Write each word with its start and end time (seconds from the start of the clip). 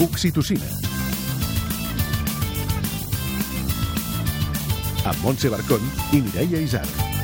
Oxitocina. 0.00 0.64
Amb 5.04 5.22
Montse 5.22 5.52
Barcón 5.52 5.84
i 6.16 6.22
Mireia 6.24 6.64
Isar. 6.64 7.19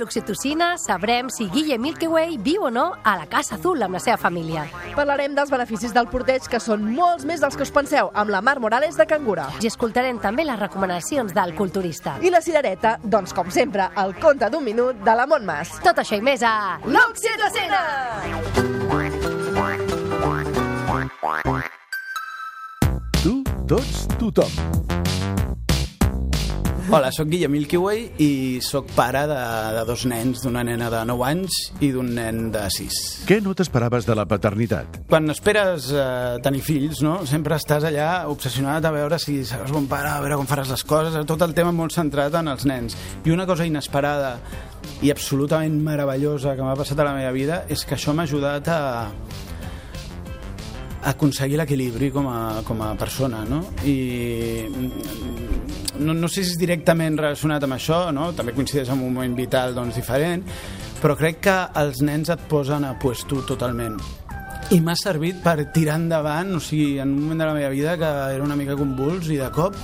l'Oxitocina 0.00 0.78
sabrem 0.78 1.28
si 1.28 1.46
Guille 1.52 1.76
Milky 1.78 2.08
Way 2.08 2.38
viu 2.40 2.64
o 2.64 2.70
no 2.72 2.86
a 3.04 3.16
la 3.20 3.26
Casa 3.28 3.54
Azul 3.56 3.82
amb 3.84 3.94
la 3.94 4.00
seva 4.00 4.16
família. 4.16 4.64
Parlarem 4.96 5.34
dels 5.36 5.52
beneficis 5.52 5.92
del 5.94 6.08
porteig, 6.08 6.46
que 6.48 6.60
són 6.62 6.86
molts 6.96 7.26
més 7.28 7.42
dels 7.44 7.56
que 7.56 7.66
us 7.66 7.72
penseu, 7.74 8.10
amb 8.14 8.32
la 8.32 8.40
Mar 8.40 8.56
Morales 8.64 8.96
de 8.96 9.06
Cangura. 9.06 9.50
I 9.60 9.68
escoltarem 9.68 10.18
també 10.22 10.46
les 10.48 10.58
recomanacions 10.58 11.34
del 11.36 11.54
culturista. 11.58 12.16
I 12.24 12.32
la 12.32 12.40
cirereta, 12.40 12.96
doncs 13.04 13.36
com 13.36 13.52
sempre, 13.52 13.90
el 14.00 14.16
conte 14.20 14.48
d'un 14.50 14.64
minut 14.64 15.04
de 15.04 15.16
la 15.16 15.28
Montmas. 15.28 15.76
Tot 15.84 16.00
això 16.00 16.16
i 16.16 16.24
més 16.24 16.42
a... 16.42 16.80
L'Oxitocina! 16.88 17.84
Tu, 23.20 23.36
tots, 23.68 24.06
tothom. 24.16 25.10
Hola, 26.90 27.12
sóc 27.14 27.28
Guillem 27.30 27.52
Milky 27.54 27.78
Way 27.78 28.00
i 28.18 28.32
sóc 28.66 28.88
pare 28.96 29.20
de, 29.30 29.36
de 29.76 29.82
dos 29.86 30.02
nens, 30.10 30.40
d'una 30.42 30.64
nena 30.66 30.88
de 30.90 31.04
9 31.06 31.22
anys 31.22 31.58
i 31.86 31.92
d'un 31.94 32.08
nen 32.16 32.48
de 32.50 32.64
6. 32.66 32.96
Què 33.28 33.36
no 33.44 33.52
t'esperaves 33.54 34.08
de 34.08 34.16
la 34.18 34.24
paternitat? 34.26 34.98
Quan 35.06 35.30
esperes 35.30 35.86
eh, 35.94 36.40
tenir 36.42 36.64
fills, 36.66 37.04
no? 37.06 37.20
sempre 37.30 37.54
estàs 37.62 37.86
allà 37.86 38.08
obsessionat 38.32 38.82
a 38.82 38.90
veure 38.96 39.20
si 39.22 39.36
seràs 39.46 39.70
bon 39.70 39.86
pare, 39.86 40.10
a 40.10 40.18
veure 40.24 40.40
com 40.40 40.50
faràs 40.50 40.74
les 40.74 40.82
coses, 40.82 41.20
tot 41.30 41.46
el 41.46 41.54
tema 41.54 41.70
molt 41.70 41.94
centrat 41.94 42.34
en 42.40 42.50
els 42.50 42.66
nens. 42.66 42.98
I 43.22 43.36
una 43.36 43.46
cosa 43.46 43.70
inesperada 43.70 44.34
i 45.06 45.14
absolutament 45.14 45.78
meravellosa 45.86 46.56
que 46.58 46.66
m'ha 46.66 46.74
passat 46.74 46.98
a 46.98 47.06
la 47.06 47.14
meva 47.20 47.30
vida 47.38 47.62
és 47.70 47.86
que 47.86 47.94
això 47.94 48.10
m'ha 48.10 48.26
ajudat 48.26 48.66
a, 48.74 48.80
aconseguir 51.14 51.62
l'equilibri 51.62 52.10
com, 52.10 52.26
a, 52.28 52.64
com 52.66 52.82
a 52.82 52.96
persona, 52.98 53.44
no? 53.46 53.62
I 53.86 55.59
no, 56.00 56.14
no 56.16 56.28
sé 56.28 56.42
si 56.42 56.54
és 56.54 56.60
directament 56.60 57.18
relacionat 57.20 57.66
amb 57.66 57.76
això, 57.76 58.00
no? 58.14 58.30
També 58.36 58.54
coincideix 58.56 58.90
amb 58.92 59.04
un 59.06 59.14
moment 59.14 59.36
vital 59.38 59.76
doncs, 59.76 60.00
diferent, 60.00 60.42
però 61.00 61.16
crec 61.18 61.40
que 61.46 61.56
els 61.80 62.02
nens 62.06 62.32
et 62.32 62.42
posen 62.50 62.88
a 62.88 62.96
puesto 63.00 63.44
totalment. 63.48 64.00
I 64.70 64.78
m'ha 64.84 64.94
servit 64.98 65.40
per 65.42 65.56
tirar 65.74 65.96
endavant, 65.98 66.54
o 66.56 66.60
sigui, 66.62 66.98
en 67.02 67.10
un 67.10 67.24
moment 67.24 67.40
de 67.42 67.48
la 67.48 67.56
meva 67.56 67.72
vida 67.74 67.96
que 67.98 68.10
era 68.36 68.44
una 68.44 68.58
mica 68.58 68.78
convuls 68.78 69.30
i 69.30 69.40
de 69.40 69.48
cop 69.54 69.78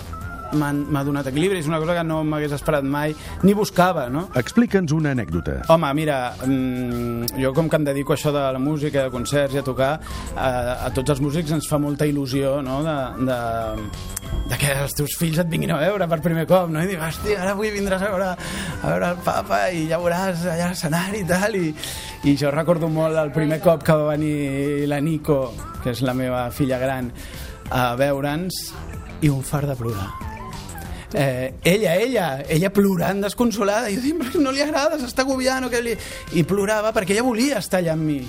m'ha 0.52 1.02
donat 1.05 1.27
equilibri, 1.30 1.58
és 1.61 1.69
una 1.70 1.80
cosa 1.83 1.97
que 1.97 2.05
no 2.06 2.22
m'hagués 2.25 2.55
esperat 2.56 2.84
mai, 2.86 3.14
ni 3.42 3.55
buscava, 3.56 4.06
no? 4.12 4.27
Explica'ns 4.39 4.92
una 4.97 5.12
anècdota. 5.16 5.61
Home, 5.72 5.92
mira, 5.98 6.34
mm, 6.44 7.41
jo 7.42 7.53
com 7.55 7.69
que 7.69 7.77
em 7.77 7.84
dedico 7.84 8.12
a 8.12 8.16
això 8.16 8.33
de 8.33 8.44
la 8.53 8.58
música, 8.58 9.03
de 9.03 9.11
concerts 9.11 9.55
i 9.55 9.58
a 9.58 9.64
tocar, 9.66 9.92
a, 10.36 10.50
a 10.86 10.91
tots 10.94 11.11
els 11.11 11.20
músics 11.20 11.53
ens 11.56 11.69
fa 11.69 11.78
molta 11.78 12.06
il·lusió, 12.06 12.61
no?, 12.62 12.83
de, 12.86 12.97
de, 13.27 13.38
de 14.50 14.58
que 14.61 14.72
els 14.84 14.94
teus 14.97 15.16
fills 15.19 15.41
et 15.42 15.50
vinguin 15.50 15.75
a 15.75 15.80
veure 15.80 16.08
per 16.08 16.20
primer 16.25 16.47
cop, 16.47 16.70
no? 16.70 16.83
I 16.83 16.91
dic, 16.91 17.00
hòstia, 17.03 17.41
ara 17.42 17.55
avui 17.56 17.72
vindràs 17.75 18.03
a 18.03 18.12
veure, 18.12 18.31
a 18.83 18.92
veure 18.92 19.10
el 19.14 19.25
papa 19.27 19.62
i 19.70 19.86
ja 19.91 20.00
veuràs 20.03 20.47
allà 20.47 20.69
a 20.69 20.75
l'escenari 20.75 21.25
i 21.25 21.28
tal, 21.28 21.58
i, 21.58 21.72
i 22.27 22.36
jo 22.38 22.53
recordo 22.55 22.91
molt 22.92 23.19
el 23.22 23.34
primer 23.34 23.60
cop 23.64 23.84
que 23.86 23.97
va 23.97 24.12
venir 24.14 24.86
la 24.91 25.00
Nico, 25.00 25.41
que 25.83 25.94
és 25.94 26.05
la 26.06 26.14
meva 26.14 26.47
filla 26.55 26.81
gran, 26.83 27.10
a 27.70 27.88
veure'ns 27.98 28.62
i 29.22 29.33
un 29.33 29.42
far 29.42 29.66
de 29.66 29.77
plorar 29.78 30.25
eh, 31.15 31.55
ella, 31.62 31.95
ella, 31.95 32.27
ella 32.49 32.72
plorant 32.75 33.22
desconsolada, 33.27 33.91
i 33.91 33.99
jo 33.99 34.05
dic, 34.05 34.41
no 34.41 34.55
li 34.55 34.65
agrada, 34.65 34.99
s'està 35.00 35.27
agobiant 35.27 35.69
o 35.69 35.72
què 35.72 35.83
li... 35.84 35.97
i 36.34 36.44
plorava 36.49 36.93
perquè 36.97 37.17
ella 37.17 37.27
volia 37.27 37.62
estar 37.62 37.83
allà 37.83 37.97
amb 37.97 38.09
mi 38.11 38.21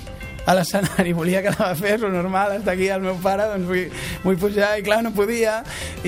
a 0.48 0.54
l'escenari, 0.56 1.12
volia 1.12 1.42
que 1.44 1.50
anava 1.52 1.72
a 1.74 1.76
fer 1.76 1.98
lo 2.00 2.08
normal, 2.08 2.54
està 2.56 2.72
aquí 2.72 2.88
el 2.88 3.02
meu 3.04 3.18
pare, 3.20 3.44
doncs 3.50 3.68
vull, 3.68 3.90
vull 4.22 4.38
pujar, 4.40 4.70
i 4.80 4.84
clar, 4.86 5.02
no 5.04 5.12
podia, 5.12 5.58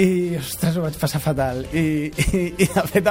i, 0.01 0.37
ostres, 0.41 0.79
ho 0.79 0.85
vaig 0.87 0.97
passar 1.01 1.21
fatal. 1.21 1.61
I, 1.77 2.09
i, 2.09 2.41
i 2.65 2.69
de 2.73 2.85
fet, 2.89 3.11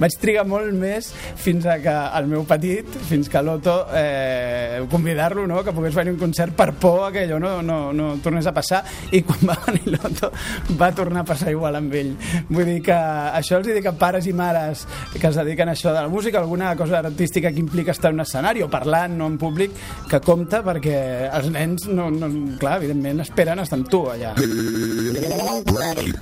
vaig 0.00 0.16
trigar 0.22 0.46
molt 0.48 0.72
més 0.72 1.10
fins 1.40 1.68
a 1.68 1.76
que 1.84 1.96
el 2.16 2.30
meu 2.30 2.46
petit, 2.48 2.88
fins 3.10 3.28
que 3.28 3.42
l'Oto, 3.44 3.76
eh, 3.98 4.80
convidar-lo, 4.92 5.44
no?, 5.50 5.60
que 5.66 5.74
pogués 5.76 5.98
venir 5.98 6.14
un 6.14 6.20
concert 6.22 6.56
per 6.56 6.70
por 6.80 7.10
que 7.12 7.26
allò 7.26 7.36
no, 7.42 7.52
no, 7.60 7.78
no 7.92 8.08
tornés 8.24 8.48
a 8.48 8.54
passar, 8.56 8.80
i 9.12 9.20
quan 9.26 9.44
va 9.52 9.58
venir 9.66 9.98
l'Oto 9.98 10.32
va 10.80 10.90
tornar 10.96 11.26
a 11.26 11.28
passar 11.28 11.52
igual 11.52 11.76
amb 11.76 11.92
ell. 12.00 12.14
Vull 12.48 12.64
dir 12.72 12.78
que 12.88 12.96
això 12.96 13.60
els 13.60 13.68
dic 13.68 13.90
a 13.90 13.94
pares 14.00 14.30
i 14.30 14.34
mares 14.36 14.86
que 15.12 15.26
es 15.28 15.36
dediquen 15.36 15.68
a 15.68 15.76
això 15.76 15.92
de 15.92 16.00
la 16.00 16.08
música, 16.08 16.40
alguna 16.40 16.72
cosa 16.76 17.04
artística 17.04 17.52
que 17.52 17.60
implica 17.60 17.92
estar 17.92 18.14
en 18.14 18.20
un 18.20 18.24
escenari 18.24 18.64
o 18.64 18.72
parlant, 18.72 19.18
no 19.20 19.28
en 19.28 19.36
públic, 19.36 19.76
que 20.08 20.24
compta 20.24 20.64
perquè 20.70 20.96
els 21.34 21.50
nens, 21.52 21.86
no, 21.90 22.08
no, 22.14 22.30
clar, 22.60 22.78
evidentment, 22.80 23.24
esperen 23.24 23.62
estar 23.62 23.80
amb 23.80 23.90
tu 23.90 24.04
allà. 24.12 24.34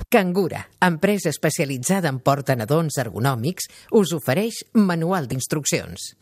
Cangura, 0.09 0.63
empresa 0.89 1.29
especialitzada 1.33 2.09
en 2.09 2.21
portanadons 2.25 2.99
ergonòmics, 3.05 3.69
us 4.01 4.13
ofereix 4.17 4.63
manual 4.73 5.29
d'instruccions. 5.29 6.13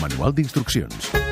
Manual 0.00 0.34
d'instruccions. 0.34 1.29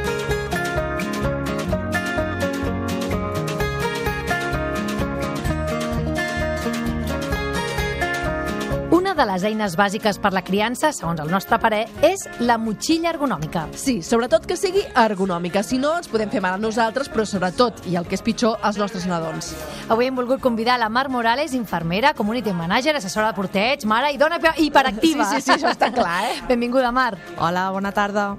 De 9.19 9.27
les 9.27 9.43
eines 9.49 9.75
bàsiques 9.75 10.21
per 10.23 10.31
la 10.31 10.45
criança, 10.47 10.93
segons 10.95 11.19
el 11.19 11.31
nostre 11.33 11.59
parer, 11.59 11.81
és 12.07 12.23
la 12.39 12.55
motxilla 12.61 13.11
ergonòmica. 13.11 13.65
Sí, 13.75 13.97
sobretot 14.07 14.47
que 14.47 14.57
sigui 14.57 14.85
ergonòmica, 14.95 15.65
si 15.67 15.81
no 15.83 15.97
ens 15.99 16.07
podem 16.11 16.31
fer 16.31 16.43
mal 16.45 16.55
a 16.55 16.63
nosaltres, 16.63 17.11
però 17.11 17.27
sobretot, 17.27 17.83
i 17.91 17.99
el 17.99 18.07
que 18.07 18.15
és 18.15 18.23
pitjor, 18.23 18.61
als 18.63 18.79
nostres 18.79 19.09
nadons. 19.11 19.51
Avui 19.91 20.07
hem 20.07 20.17
volgut 20.19 20.41
convidar 20.45 20.79
la 20.79 20.89
Mar 20.89 21.09
Morales, 21.11 21.57
infermera, 21.59 22.15
community 22.15 22.55
manager, 22.55 22.95
assessora 22.97 23.33
de 23.33 23.39
porteig, 23.41 23.85
mare 23.91 24.13
i 24.15 24.23
dona 24.23 24.39
hiperactiva. 24.57 25.27
Sí, 25.33 25.43
sí, 25.43 25.49
sí, 25.49 25.57
això 25.59 25.75
està 25.75 25.91
clar, 25.99 26.23
eh? 26.31 26.41
Benvinguda, 26.47 26.95
Mar. 26.95 27.17
Hola, 27.43 27.69
bona 27.75 27.91
tarda. 27.91 28.31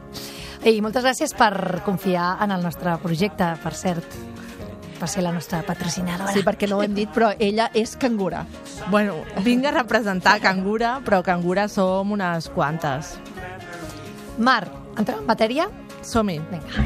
I 0.64 0.80
moltes 0.84 1.04
gràcies 1.04 1.36
per 1.36 1.84
confiar 1.84 2.38
en 2.44 2.56
el 2.56 2.64
nostre 2.64 2.96
projecte, 3.04 3.54
per 3.64 3.76
cert 3.76 4.39
per 5.00 5.10
ser 5.10 5.24
la 5.24 5.32
nostra 5.34 5.62
patrocinadora. 5.66 6.34
Sí, 6.36 6.44
perquè 6.46 6.68
no 6.70 6.78
ho 6.78 6.84
hem 6.84 6.94
dit, 6.98 7.10
però 7.16 7.32
ella 7.40 7.70
és 7.74 7.96
cangura. 8.00 8.46
Bueno, 8.90 9.24
vinc 9.46 9.66
a 9.66 9.74
representar 9.76 10.40
Cangura, 10.44 11.00
però 11.06 11.22
Cangura 11.24 11.68
som 11.72 12.12
unes 12.12 12.50
quantes. 12.54 13.16
Mar, 14.38 14.64
entrem 14.98 15.24
en 15.24 15.28
matèria? 15.28 15.70
Som-hi. 16.04 16.40
Vinga. 16.52 16.86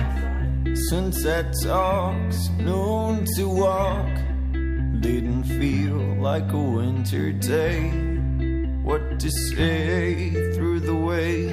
Sunset 0.90 1.52
talks, 1.62 2.50
noon 2.58 3.26
to 3.36 3.48
walk. 3.48 4.10
Didn't 5.02 5.44
feel 5.44 6.00
like 6.22 6.52
a 6.54 6.58
winter 6.58 7.32
day. 7.34 7.92
What 8.84 9.20
to 9.20 9.30
say 9.30 10.32
through 10.56 10.80
the 10.80 10.96
way 10.96 11.52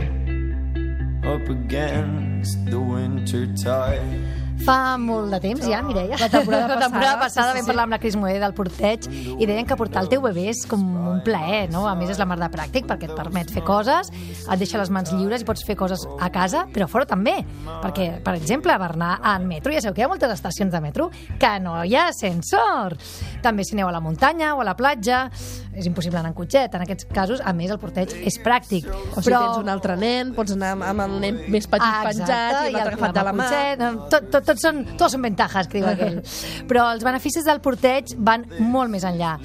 up 1.22 1.48
against 1.48 2.64
the 2.66 2.80
winter 2.80 3.46
tide. 3.62 4.39
Fa 4.60 4.98
molt 5.00 5.30
de 5.32 5.38
temps 5.40 5.62
ja, 5.64 5.80
Mireia. 5.82 6.16
La 6.20 6.28
temporada 6.28 6.66
la 6.74 6.80
temporada 6.84 7.16
passada, 7.16 7.20
passada 7.20 7.52
sí, 7.52 7.58
sí, 7.58 7.60
vam 7.62 7.66
parlar 7.70 7.84
amb 7.86 7.94
la 7.94 7.98
Cris 8.02 8.16
Moé 8.20 8.34
del 8.42 8.52
porteig 8.54 9.06
i 9.40 9.46
deien 9.48 9.64
que 9.66 9.76
portar 9.78 10.02
el 10.04 10.10
teu 10.12 10.20
bebè 10.24 10.44
és 10.52 10.60
com 10.68 10.82
un 11.10 11.22
plaer, 11.24 11.70
no? 11.72 11.86
A 11.88 11.94
més 11.98 12.10
és 12.12 12.20
la 12.20 12.26
mar 12.28 12.36
de 12.40 12.48
pràctic 12.52 12.84
perquè 12.88 13.08
et 13.08 13.14
permet 13.16 13.50
fer 13.54 13.62
coses, 13.66 14.10
et 14.12 14.60
deixa 14.60 14.78
les 14.80 14.90
mans 14.92 15.12
lliures 15.16 15.40
i 15.42 15.48
pots 15.48 15.64
fer 15.66 15.76
coses 15.80 16.04
a 16.20 16.28
casa, 16.34 16.66
però 16.74 16.86
fora 16.92 17.06
també. 17.08 17.38
Perquè, 17.80 18.10
per 18.24 18.34
exemple, 18.36 18.76
per 18.82 18.90
anar 18.92 19.14
en 19.32 19.48
metro, 19.48 19.72
ja 19.72 19.80
sabeu 19.80 19.96
que 19.96 20.04
hi 20.04 20.06
ha 20.06 20.10
moltes 20.12 20.34
estacions 20.36 20.72
de 20.74 20.80
metro 20.84 21.08
que 21.40 21.54
no 21.64 21.78
hi 21.84 21.96
ha 21.96 22.08
ascensor. 22.12 22.98
També 23.42 23.64
si 23.64 23.74
aneu 23.78 23.88
a 23.88 23.94
la 23.96 24.02
muntanya 24.04 24.52
o 24.54 24.60
a 24.60 24.68
la 24.68 24.76
platja, 24.76 25.24
és 25.72 25.86
impossible 25.88 26.20
anar 26.20 26.34
en 26.34 26.36
cotxet. 26.36 26.74
En 26.76 26.84
aquests 26.84 27.08
casos, 27.14 27.40
a 27.40 27.54
més, 27.56 27.72
el 27.72 27.80
porteig 27.80 28.12
és 28.28 28.36
pràctic. 28.44 28.86
O 29.16 29.22
si 29.24 29.30
tens 29.32 29.56
un 29.62 29.72
altre 29.72 29.96
nen, 29.96 30.34
pots 30.36 30.52
anar 30.52 30.74
amb- 30.76 31.00
el 31.06 31.18
nen 31.22 31.40
més 31.48 31.66
petit 31.66 31.86
Ah, 31.86 32.02
penjat 32.04 32.28
exacte, 32.28 32.68
i 32.68 32.72
l'altre 32.74 32.94
agafat 32.98 33.14
de 33.16 33.24
la 33.24 33.32
mà. 33.32 33.46
cotxet, 33.48 34.10
tot, 34.10 34.30
tot, 34.30 34.49
tot 34.50 34.62
són, 34.62 34.82
tots 34.98 35.14
són 35.14 35.24
ventajas, 35.26 35.68
que 35.70 35.78
diu 35.80 35.88
aquell. 35.92 36.20
Però 36.70 36.90
els 36.94 37.06
beneficis 37.06 37.46
del 37.46 37.62
porteig 37.64 38.16
van 38.18 38.46
molt 38.60 38.92
més 38.92 39.06
enllà. 39.06 39.36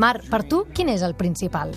Mar, 0.00 0.18
per 0.30 0.44
tu, 0.48 0.64
quin 0.74 0.92
és 0.94 1.04
el 1.06 1.16
principal? 1.18 1.74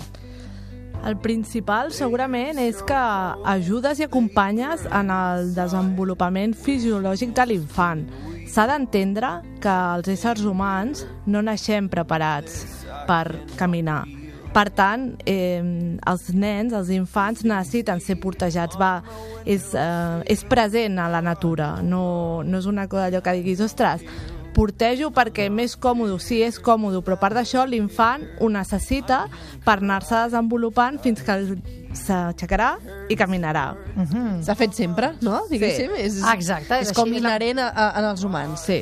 El 1.06 1.18
principal 1.22 1.92
segurament 1.94 2.58
és 2.58 2.80
que 2.86 3.02
ajudes 3.46 4.00
i 4.00 4.06
acompanyes 4.08 4.88
en 4.90 5.12
el 5.14 5.52
desenvolupament 5.54 6.56
fisiològic 6.58 7.36
de 7.36 7.46
l'infant. 7.46 8.02
S'ha 8.50 8.66
d'entendre 8.70 9.36
que 9.62 9.78
els 9.94 10.10
éssers 10.16 10.42
humans 10.48 11.04
no 11.26 11.44
naixem 11.46 11.90
preparats 11.92 12.64
per 13.06 13.26
caminar. 13.60 14.02
Per 14.56 14.70
tant, 14.72 15.10
eh, 15.28 15.60
els 16.08 16.30
nens, 16.32 16.72
els 16.72 16.88
infants, 16.96 17.42
necessiten 17.44 18.00
ser 18.00 18.16
portejats. 18.22 18.78
Va, 18.80 19.02
és, 19.44 19.66
eh, 19.76 20.22
és 20.32 20.44
present 20.48 20.96
a 21.02 21.10
la 21.12 21.20
natura, 21.20 21.82
no, 21.84 22.42
no 22.42 22.58
és 22.62 22.64
una 22.70 22.86
cosa 22.88 23.10
allò 23.10 23.20
que 23.20 23.34
diguis, 23.36 23.60
ostres, 23.60 24.00
portejo 24.56 25.10
perquè 25.12 25.50
més 25.52 25.74
còmode, 25.76 26.16
sí, 26.24 26.38
és 26.40 26.56
còmode, 26.64 27.02
però 27.04 27.18
a 27.18 27.20
part 27.20 27.36
d'això 27.36 27.66
l'infant 27.68 28.22
ho 28.40 28.48
necessita 28.48 29.26
per 29.66 29.74
anar-se 29.82 30.22
desenvolupant 30.30 30.96
fins 31.04 31.20
que 31.26 31.36
s'aixecarà 31.92 32.70
i 33.12 33.16
caminarà. 33.20 33.66
S'ha 34.40 34.56
fet 34.56 34.72
sempre, 34.72 35.12
no? 35.20 35.42
Diguéssim. 35.50 35.92
És, 36.00 36.16
Exacte, 36.32 36.80
és 36.80 36.88
És 36.88 36.96
com 36.96 37.10
la- 37.12 37.18
inherent 37.20 37.60
a, 37.60 37.68
a, 37.68 37.90
en 38.00 38.08
els 38.14 38.24
humans. 38.24 38.64
Sí. 38.64 38.80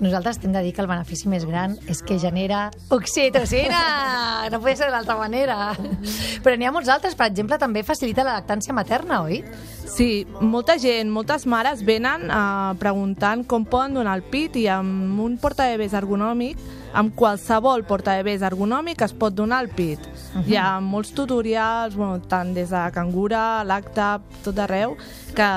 Nosaltres 0.00 0.38
hem 0.44 0.52
de 0.52 0.60
dir 0.60 0.74
que 0.76 0.82
el 0.84 0.88
benefici 0.90 1.30
més 1.32 1.46
gran 1.48 1.76
és 1.88 2.02
que 2.04 2.18
genera 2.20 2.70
oxitocina! 2.92 3.82
No 4.52 4.60
pot 4.62 4.78
ser 4.78 4.86
d'altra 4.92 5.16
manera. 5.18 5.72
Però 6.44 6.54
n'hi 6.54 6.68
ha 6.68 6.70
molts 6.70 6.90
altres. 6.92 7.16
Per 7.18 7.26
exemple, 7.26 7.56
també 7.58 7.82
facilita 7.82 8.22
la 8.22 8.36
lactància 8.36 8.74
materna, 8.76 9.22
oi? 9.26 9.40
Sí, 9.90 10.26
molta 10.38 10.76
gent, 10.78 11.10
moltes 11.10 11.46
mares 11.50 11.82
venen 11.86 12.28
uh, 12.30 12.76
preguntant 12.78 13.42
com 13.48 13.64
poden 13.66 13.96
donar 13.98 14.14
el 14.20 14.22
pit 14.30 14.58
i 14.60 14.66
amb 14.70 15.18
un 15.24 15.34
portabebès 15.42 15.96
ergonòmic, 15.98 16.60
amb 16.96 17.12
qualsevol 17.16 17.84
portabebès 17.86 18.44
ergonòmic 18.46 19.04
es 19.04 19.12
pot 19.16 19.34
donar 19.36 19.62
el 19.64 19.68
pit. 19.68 20.00
Uh 20.00 20.40
-huh. 20.40 20.48
Hi 20.48 20.56
ha 20.56 20.80
molts 20.80 21.12
tutorials, 21.12 21.94
bueno, 21.94 22.20
tant 22.20 22.54
des 22.54 22.70
de 22.70 22.90
cangura, 22.92 23.64
lacta, 23.64 24.20
tot 24.42 24.58
arreu, 24.58 24.96
que 25.34 25.48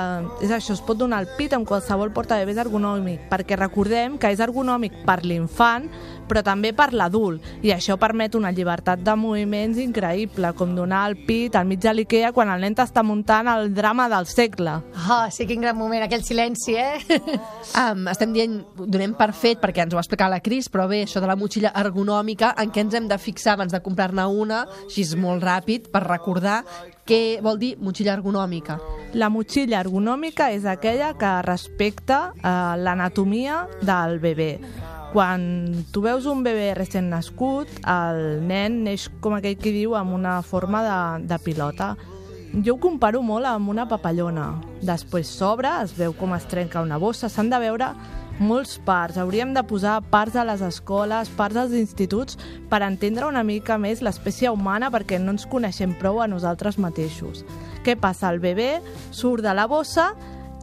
és 0.42 0.52
això, 0.52 0.74
es 0.74 0.82
pot 0.82 0.98
donar 0.98 1.22
el 1.22 1.30
pit 1.38 1.54
amb 1.54 1.68
qualsevol 1.68 2.12
portabebès 2.12 2.58
ergonòmic, 2.58 3.30
perquè 3.30 3.56
recordem 3.56 4.18
que 4.18 4.32
és 4.32 4.40
ergonòmic 4.40 5.06
per 5.06 5.24
l'infant, 5.24 5.90
però 6.28 6.44
també 6.44 6.74
per 6.74 6.92
l'adult, 6.94 7.42
i 7.66 7.72
això 7.74 7.98
permet 7.98 8.36
una 8.36 8.52
llibertat 8.52 9.00
de 9.00 9.16
moviments 9.16 9.78
increïble, 9.78 10.54
com 10.54 10.76
donar 10.76 11.08
el 11.10 11.18
pit 11.26 11.56
al 11.56 11.66
mig 11.66 11.80
de 11.80 11.94
l'Ikea 11.94 12.32
quan 12.32 12.50
el 12.50 12.62
nen 12.62 12.76
t'està 12.76 13.04
muntant 13.04 13.48
el 13.48 13.74
drama 13.74 14.10
del 14.10 14.28
segle. 14.30 14.82
Ah, 15.10 15.30
sí, 15.32 15.48
quin 15.48 15.62
gran 15.62 15.78
moment, 15.78 16.04
aquell 16.04 16.24
silenci, 16.24 16.76
eh? 16.76 17.00
Um, 17.80 18.08
estem 18.12 18.34
dient, 18.34 18.60
donem 18.76 19.14
per 19.18 19.32
fet 19.34 19.60
perquè 19.62 19.84
ens 19.86 19.94
ho 19.94 19.98
va 20.00 20.04
explicar 20.04 20.30
la 20.30 20.42
Cris, 20.44 20.70
però 20.70 20.88
bé, 20.90 21.04
això 21.06 21.22
de 21.22 21.29
la 21.30 21.38
motxilla 21.38 21.72
ergonòmica, 21.78 22.54
en 22.58 22.74
què 22.74 22.84
ens 22.86 22.96
hem 22.98 23.08
de 23.10 23.18
fixar 23.22 23.56
abans 23.56 23.74
de 23.74 23.82
comprar-ne 23.86 24.26
una, 24.26 24.64
així 24.88 25.06
és 25.06 25.16
molt 25.20 25.46
ràpid, 25.46 25.92
per 25.94 26.04
recordar 26.08 26.64
què 27.10 27.40
vol 27.46 27.60
dir 27.62 27.76
motxilla 27.82 28.16
ergonòmica. 28.18 28.80
La 29.18 29.30
motxilla 29.34 29.82
ergonòmica 29.84 30.50
és 30.54 30.66
aquella 30.70 31.14
que 31.18 31.34
respecta 31.46 32.22
eh, 32.36 32.54
l'anatomia 32.82 33.66
del 33.82 34.20
bebè. 34.24 34.54
Quan 35.10 35.42
tu 35.90 36.04
veus 36.06 36.28
un 36.30 36.44
bebè 36.46 36.76
recent 36.78 37.10
nascut, 37.10 37.70
el 37.90 38.44
nen 38.46 38.84
neix, 38.86 39.08
com 39.22 39.34
aquell 39.38 39.58
que 39.58 39.74
diu, 39.74 39.96
amb 39.98 40.14
una 40.14 40.40
forma 40.46 40.84
de, 40.86 41.00
de 41.32 41.40
pilota. 41.42 41.96
Jo 42.54 42.76
ho 42.76 42.82
comparo 42.82 43.22
molt 43.26 43.50
amb 43.50 43.70
una 43.74 43.88
papallona. 43.90 44.52
Després 44.86 45.30
s'obre, 45.34 45.72
es 45.86 45.96
veu 45.98 46.14
com 46.18 46.34
es 46.38 46.46
trenca 46.50 46.86
una 46.86 46.98
bossa, 47.02 47.30
s'han 47.30 47.50
de 47.50 47.62
veure 47.62 47.90
molts 48.40 48.78
parts. 48.86 49.20
Hauríem 49.20 49.54
de 49.54 49.64
posar 49.68 50.00
parts 50.10 50.36
a 50.40 50.46
les 50.48 50.64
escoles, 50.66 51.30
parts 51.38 51.60
als 51.60 51.76
instituts, 51.78 52.40
per 52.72 52.82
entendre 52.88 53.28
una 53.28 53.44
mica 53.44 53.78
més 53.78 54.02
l'espècie 54.02 54.52
humana 54.52 54.90
perquè 54.92 55.20
no 55.20 55.36
ens 55.36 55.48
coneixem 55.50 55.94
prou 56.00 56.24
a 56.24 56.28
nosaltres 56.32 56.80
mateixos. 56.80 57.46
Què 57.86 57.96
passa? 58.00 58.32
El 58.32 58.42
bebè 58.44 58.80
surt 59.12 59.46
de 59.46 59.54
la 59.54 59.68
bossa 59.68 60.14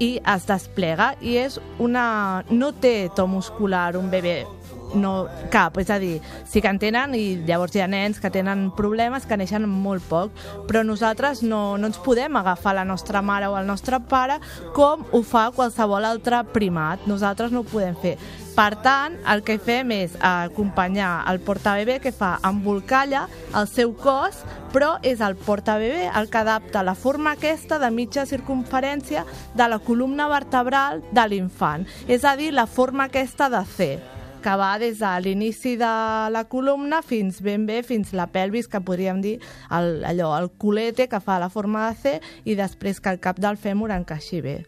i 0.00 0.16
es 0.20 0.48
desplega 0.48 1.14
i 1.20 1.38
és 1.40 1.60
una... 1.78 2.44
no 2.50 2.72
té 2.72 3.08
to 3.16 3.26
muscular 3.30 3.94
un 3.96 4.10
bebè 4.12 4.55
no 4.94 5.26
cap, 5.50 5.76
és 5.78 5.90
a 5.90 5.98
dir, 5.98 6.20
sí 6.48 6.62
que 6.62 6.70
en 6.70 6.78
tenen 6.82 7.14
i 7.18 7.24
llavors 7.48 7.74
hi 7.76 7.82
ha 7.84 7.90
nens 7.90 8.20
que 8.22 8.30
tenen 8.32 8.70
problemes 8.76 9.26
que 9.26 9.36
neixen 9.36 9.66
molt 9.68 10.06
poc, 10.08 10.32
però 10.68 10.84
nosaltres 10.86 11.42
no, 11.42 11.76
no 11.76 11.90
ens 11.90 12.00
podem 12.02 12.36
agafar 12.36 12.76
la 12.76 12.86
nostra 12.86 13.22
mare 13.22 13.50
o 13.50 13.58
el 13.58 13.66
nostre 13.66 14.00
pare 14.00 14.40
com 14.76 15.04
ho 15.12 15.22
fa 15.26 15.50
qualsevol 15.56 16.06
altre 16.06 16.42
primat, 16.54 17.06
nosaltres 17.06 17.52
no 17.52 17.64
ho 17.64 17.70
podem 17.70 17.96
fer. 18.02 18.16
Per 18.56 18.72
tant, 18.80 19.18
el 19.28 19.42
que 19.44 19.58
fem 19.60 19.90
és 19.92 20.14
acompanyar 20.24 21.26
el 21.28 21.42
portabebè 21.44 21.98
que 22.00 22.12
fa 22.16 22.38
embolcalla 22.48 23.26
el 23.52 23.68
seu 23.68 23.92
cos, 24.00 24.40
però 24.72 24.94
és 25.04 25.20
el 25.20 25.36
portabebè 25.36 26.08
el 26.16 26.30
que 26.32 26.40
adapta 26.40 26.84
la 26.86 26.96
forma 26.96 27.36
aquesta 27.36 27.76
de 27.82 27.92
mitja 27.92 28.24
circunferència 28.24 29.26
de 29.54 29.68
la 29.68 29.78
columna 29.78 30.30
vertebral 30.32 31.04
de 31.12 31.28
l'infant, 31.28 31.84
és 32.08 32.24
a 32.24 32.36
dir, 32.40 32.54
la 32.56 32.64
forma 32.64 33.10
aquesta 33.10 33.52
de 33.52 33.64
C 33.76 34.15
que 34.46 34.54
va 34.54 34.76
des 34.78 35.00
de 35.00 35.12
l'inici 35.24 35.74
de 35.76 35.92
la 36.30 36.44
columna 36.46 37.00
fins 37.02 37.40
ben 37.42 37.64
bé, 37.66 37.80
fins 37.82 38.12
la 38.14 38.28
pelvis, 38.30 38.68
que 38.70 38.78
podríem 38.78 39.18
dir 39.24 39.40
el, 39.74 40.04
allò, 40.06 40.30
el 40.38 40.52
culete 40.54 41.08
que 41.10 41.18
fa 41.18 41.40
la 41.42 41.50
forma 41.50 41.88
de 41.88 41.98
C 41.98 42.14
i 42.46 42.54
després 42.54 43.02
que 43.02 43.10
el 43.10 43.18
cap 43.18 43.42
del 43.42 43.58
fèmur 43.58 43.90
encaixi 43.96 44.44
bé. 44.46 44.60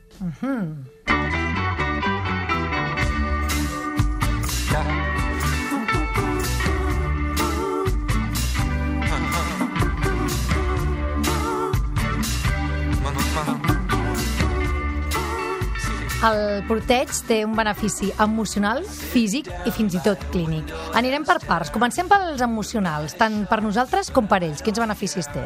El 16.19 16.65
porteig 16.67 17.13
té 17.29 17.45
un 17.47 17.53
benefici 17.55 18.09
emocional, 18.19 18.81
físic 18.83 19.47
i 19.69 19.71
fins 19.71 19.95
i 19.95 20.01
tot 20.03 20.19
clínic. 20.33 20.73
Anirem 20.99 21.23
per 21.25 21.37
parts. 21.47 21.71
Comencem 21.71 22.09
pels 22.11 22.43
emocionals, 22.43 23.15
tant 23.15 23.45
per 23.47 23.61
nosaltres 23.63 24.11
com 24.11 24.27
per 24.27 24.41
ells. 24.43 24.65
Quins 24.67 24.81
beneficis 24.83 25.31
té? 25.31 25.45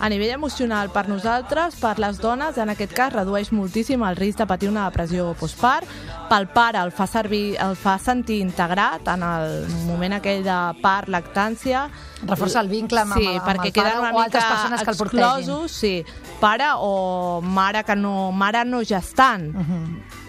A 0.00 0.08
nivell 0.08 0.32
emocional, 0.32 0.88
per 0.92 1.06
nosaltres, 1.08 1.74
per 1.80 1.94
les 2.00 2.20
dones, 2.20 2.56
en 2.60 2.70
aquest 2.72 2.92
cas, 2.96 3.12
redueix 3.12 3.50
moltíssim 3.52 4.00
el 4.08 4.16
risc 4.16 4.38
de 4.40 4.46
patir 4.48 4.68
una 4.70 4.86
depressió 4.88 5.32
postpart. 5.40 5.88
Pel 6.30 6.46
pare 6.54 6.78
el 6.84 6.92
fa 6.94 7.08
servir, 7.10 7.56
el 7.60 7.74
fa 7.76 7.96
sentir 8.00 8.38
integrat 8.44 9.08
en 9.12 9.24
el 9.26 9.66
moment 9.88 10.14
aquell 10.20 10.44
de 10.46 10.58
part, 10.80 11.08
lactància. 11.12 11.88
Reforça 12.28 12.60
el 12.60 12.68
vincle 12.68 13.00
amb- 13.02 13.16
sí, 13.16 13.26
amb- 13.26 13.40
amb 13.40 13.48
perquè 13.50 13.66
el 13.66 13.72
queden 13.72 13.92
pare 13.92 14.00
una 14.04 14.12
o 14.12 14.20
altres 14.20 14.44
persones 14.44 14.82
que 14.84 14.90
el 14.90 14.96
portegin. 14.96 15.24
exclosos, 15.26 15.72
sí. 15.72 16.04
Pare 16.40 16.68
o 16.76 17.40
mare 17.42 17.84
que 17.84 17.96
no, 17.96 18.30
mare 18.32 18.64
no 18.64 18.82
gestant. 18.84 19.52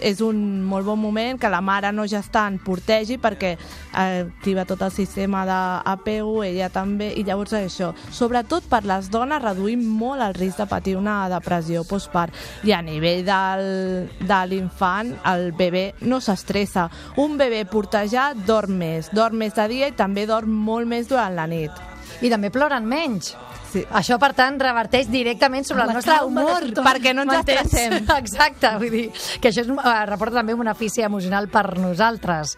És 0.02 0.22
un 0.26 0.64
molt 0.66 0.86
bon 0.88 1.00
moment 1.00 1.40
que 1.40 1.50
la 1.52 1.62
mare 1.62 1.92
no 1.94 2.08
gestant 2.10 2.58
portegi 2.66 3.20
perquè 3.22 3.52
eh, 3.54 4.24
activa 4.26 4.66
tot 4.66 4.82
el 4.82 4.92
sistema 4.92 5.44
d'apego, 5.46 6.42
ella 6.44 6.72
també, 6.74 7.12
i 7.16 7.26
llavors 7.28 7.54
això. 7.58 7.92
Sobretot 8.12 8.66
per 8.72 8.84
les 8.90 9.12
dones 9.14 9.44
reduïm 9.44 9.84
molt 9.86 10.26
el 10.26 10.36
risc 10.38 10.62
de 10.62 10.68
patir 10.70 10.98
una 10.98 11.30
depressió 11.32 11.86
postpart. 11.88 12.34
I 12.66 12.74
a 12.74 12.82
nivell 12.86 13.24
del, 13.28 14.10
de 14.20 14.42
l'infant, 14.50 15.14
el 15.32 15.52
bebè 15.58 15.86
no 16.10 16.22
s'estressa. 16.22 16.90
Un 17.22 17.38
bebè 17.40 17.64
portejat 17.70 18.44
dorm 18.48 18.82
més, 18.82 19.14
dorm 19.14 19.42
més 19.42 19.56
de 19.58 19.70
dia 19.72 19.92
i 19.92 19.98
també 19.98 20.28
dorm 20.30 20.52
molt 20.52 20.90
més 20.90 21.10
durant 21.12 21.36
la 21.38 21.48
nit. 21.50 21.91
I 22.22 22.30
també 22.30 22.52
ploren 22.54 22.86
menys. 22.86 23.32
Sí. 23.72 23.86
Això, 23.96 24.18
per 24.20 24.34
tant, 24.36 24.58
reverteix 24.60 25.08
directament 25.08 25.64
sobre 25.64 25.86
La 25.86 25.94
el 25.94 26.00
nostre 26.02 26.18
humor. 26.28 26.66
Perquè 26.84 27.14
no 27.16 27.24
ens 27.24 27.38
estressem. 27.40 28.02
Exacte, 28.22 28.74
vull 28.82 28.92
dir 28.92 29.06
que 29.40 29.48
això 29.50 29.64
és, 29.64 29.72
uh, 29.72 29.94
reporta 30.10 30.42
també 30.42 30.54
un 30.58 30.66
benefici 30.66 31.06
emocional 31.08 31.48
per 31.48 31.78
nosaltres. 31.80 32.58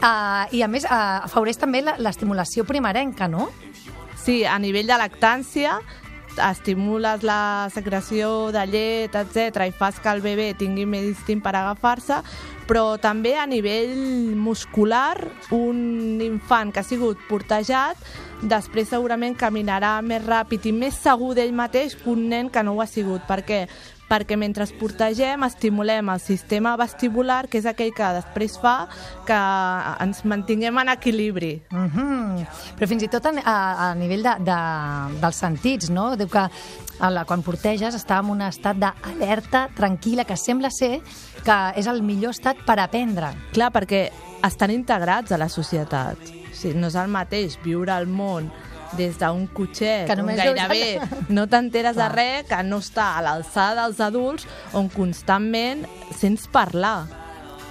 Uh, 0.00 0.48
I, 0.56 0.62
a 0.64 0.68
més, 0.68 0.84
uh, 0.88 1.26
afavoreix 1.28 1.60
també 1.60 1.84
la- 1.86 1.98
l'estimulació 2.02 2.64
primerenca, 2.66 3.28
no? 3.28 3.50
Sí, 4.20 4.42
a 4.44 4.58
nivell 4.58 4.88
de 4.90 4.96
lactància 4.98 5.78
estimules 6.50 7.22
la 7.26 7.68
secreció 7.74 8.50
de 8.54 8.62
llet, 8.70 9.14
etc 9.14 9.66
i 9.66 9.72
fas 9.76 9.98
que 10.00 10.08
el 10.12 10.22
bebè 10.22 10.52
tingui 10.56 10.86
més 10.86 11.04
instint 11.08 11.42
per 11.42 11.54
agafar-se, 11.58 12.20
però 12.70 13.00
també 13.02 13.32
a 13.34 13.48
nivell 13.50 13.96
muscular, 14.38 15.18
un 15.50 16.20
infant 16.22 16.70
que 16.70 16.78
ha 16.78 16.86
sigut 16.86 17.18
portejat 17.26 17.98
després 18.46 18.92
segurament 18.92 19.34
caminarà 19.34 19.96
més 20.06 20.22
ràpid 20.22 20.68
i 20.70 20.72
més 20.72 21.00
segur 21.02 21.32
d'ell 21.34 21.50
mateix 21.50 21.96
que 21.98 22.12
un 22.12 22.28
nen 22.30 22.46
que 22.48 22.62
no 22.62 22.76
ho 22.76 22.84
ha 22.84 22.86
sigut. 22.86 23.26
Per 23.26 23.40
què? 23.42 23.64
Perquè 24.10 24.36
mentre 24.38 24.66
es 24.66 24.72
portegem 24.74 25.44
estimulem 25.46 26.10
el 26.10 26.20
sistema 26.20 26.74
vestibular, 26.80 27.44
que 27.48 27.60
és 27.60 27.68
aquell 27.70 27.92
que 27.94 28.10
després 28.18 28.56
fa 28.58 28.74
que 29.28 29.38
ens 30.02 30.24
mantinguem 30.26 30.82
en 30.82 30.92
equilibri. 30.96 31.52
Uh 31.70 31.86
-huh. 31.86 32.46
Però 32.76 32.88
fins 32.88 33.02
i 33.02 33.08
tot 33.08 33.26
a, 33.26 33.32
a, 33.44 33.90
a 33.90 33.94
nivell 33.94 34.22
de, 34.22 34.34
de, 34.50 34.60
dels 35.20 35.36
sentits, 35.36 35.90
no? 35.90 36.16
Diu 36.16 36.28
que 36.28 36.48
la, 37.08 37.24
quan 37.24 37.42
porteges 37.42 37.94
està 37.94 38.18
en 38.18 38.30
un 38.30 38.42
estat 38.42 38.76
d'alerta 38.76 39.68
tranquil·la, 39.76 40.24
que 40.24 40.36
sembla 40.36 40.70
ser 40.70 41.00
que 41.44 41.72
és 41.76 41.86
el 41.86 42.02
millor 42.02 42.30
estat 42.30 42.56
per 42.66 42.78
aprendre. 42.80 43.32
Clar, 43.52 43.70
perquè 43.72 44.10
estan 44.42 44.70
integrats 44.70 45.32
a 45.32 45.38
la 45.38 45.48
societat. 45.48 46.18
O 46.50 46.54
sigui, 46.54 46.78
no 46.78 46.88
és 46.88 46.94
el 46.94 47.08
mateix 47.08 47.58
viure 47.62 47.92
al 47.92 48.06
món 48.06 48.50
des 48.98 49.16
d'un 49.18 49.46
cotxet, 49.54 50.06
Que 50.06 50.12
on 50.12 50.22
només 50.24 50.36
gairebé 50.36 50.98
veus- 50.98 51.28
no 51.36 51.46
t'enteres 51.46 51.96
de 51.96 52.08
res, 52.08 52.46
que 52.48 52.62
no 52.66 52.78
està 52.82 53.16
a 53.18 53.22
l'alçada 53.22 53.86
dels 53.86 54.00
adults, 54.00 54.46
on 54.74 54.88
constantment 54.88 55.86
sents 56.18 56.46
parlar. 56.50 57.06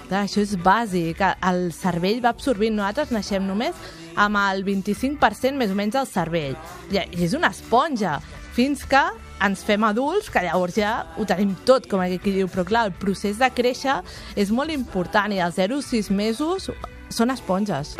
Clar, 0.09 0.23
això 0.25 0.41
és 0.41 0.55
bàsic, 0.57 1.19
el 1.45 1.71
cervell 1.71 2.21
va 2.23 2.29
absorbint. 2.33 2.73
Nosaltres 2.75 3.11
naixem 3.13 3.45
només 3.45 3.75
amb 4.17 4.39
el 4.41 4.63
25% 4.65 5.53
més 5.59 5.69
o 5.71 5.75
menys 5.77 5.93
del 5.99 6.07
cervell. 6.09 6.55
I 6.89 6.97
i 7.13 7.23
és 7.27 7.35
una 7.37 7.51
esponja, 7.53 8.17
fins 8.57 8.81
que 8.89 9.03
ens 9.45 9.61
fem 9.63 9.83
adults, 9.87 10.31
que 10.33 10.41
llavors 10.43 10.75
ja 10.75 11.05
ho 11.15 11.23
tenim 11.29 11.53
tot, 11.63 11.85
com 11.87 12.01
aquí 12.01 12.33
diu. 12.33 12.47
Però 12.49 12.65
clar, 12.65 12.87
el 12.89 12.91
procés 12.97 13.37
de 13.39 13.51
créixer 13.53 13.99
és 14.35 14.49
molt 14.51 14.73
important 14.73 15.31
i 15.31 15.39
als 15.39 15.55
0 15.61 15.77
6 15.85 16.09
mesos 16.09 16.71
són 17.09 17.29
esponges. 17.29 17.93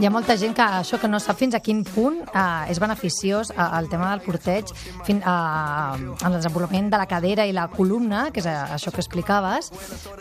Hi 0.00 0.06
ha 0.08 0.10
molta 0.10 0.32
gent 0.40 0.54
que 0.56 0.64
això 0.64 0.96
que 0.96 1.08
no 1.12 1.18
sap 1.20 1.36
fins 1.36 1.52
a 1.52 1.58
quin 1.60 1.82
punt 1.84 2.22
eh, 2.32 2.70
és 2.72 2.78
beneficiós 2.80 3.50
eh, 3.52 3.64
el 3.76 3.88
tema 3.92 4.06
del 4.14 4.22
corteig 4.24 4.70
fin, 5.04 5.18
eh, 5.20 5.26
en 5.28 6.24
el 6.30 6.36
desenvolupament 6.38 6.86
de 6.88 6.96
la 7.02 7.04
cadera 7.10 7.44
i 7.44 7.52
la 7.52 7.66
columna, 7.68 8.22
que 8.32 8.40
és 8.40 8.46
eh, 8.48 8.54
això 8.78 8.88
que 8.94 9.02
explicaves, 9.02 9.68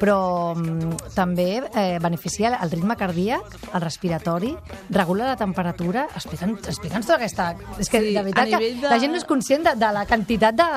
però 0.01 0.17
mm, 0.51 0.97
també 1.15 1.45
eh, 1.63 1.95
beneficia 2.03 2.51
el 2.59 2.73
ritme 2.73 2.97
cardíac, 2.99 3.55
el 3.71 3.85
respiratori, 3.85 4.51
regula 4.89 5.29
la 5.31 5.37
temperatura. 5.39 6.09
Explica'ns 6.11 6.67
explica'ns 6.73 7.07
tota 7.07 7.21
aquesta... 7.21 7.47
És 7.79 7.87
que 7.87 8.03
Sí, 8.03 8.11
de 8.17 8.25
veritat 8.27 8.51
que 8.51 8.59
de- 8.81 8.91
la 8.91 8.99
gent 8.99 9.15
no 9.15 9.21
és 9.21 9.27
conscient 9.31 9.63
de, 9.69 9.77
de 9.79 9.93
la 9.95 10.03
quantitat 10.11 10.59
de, 10.59 10.67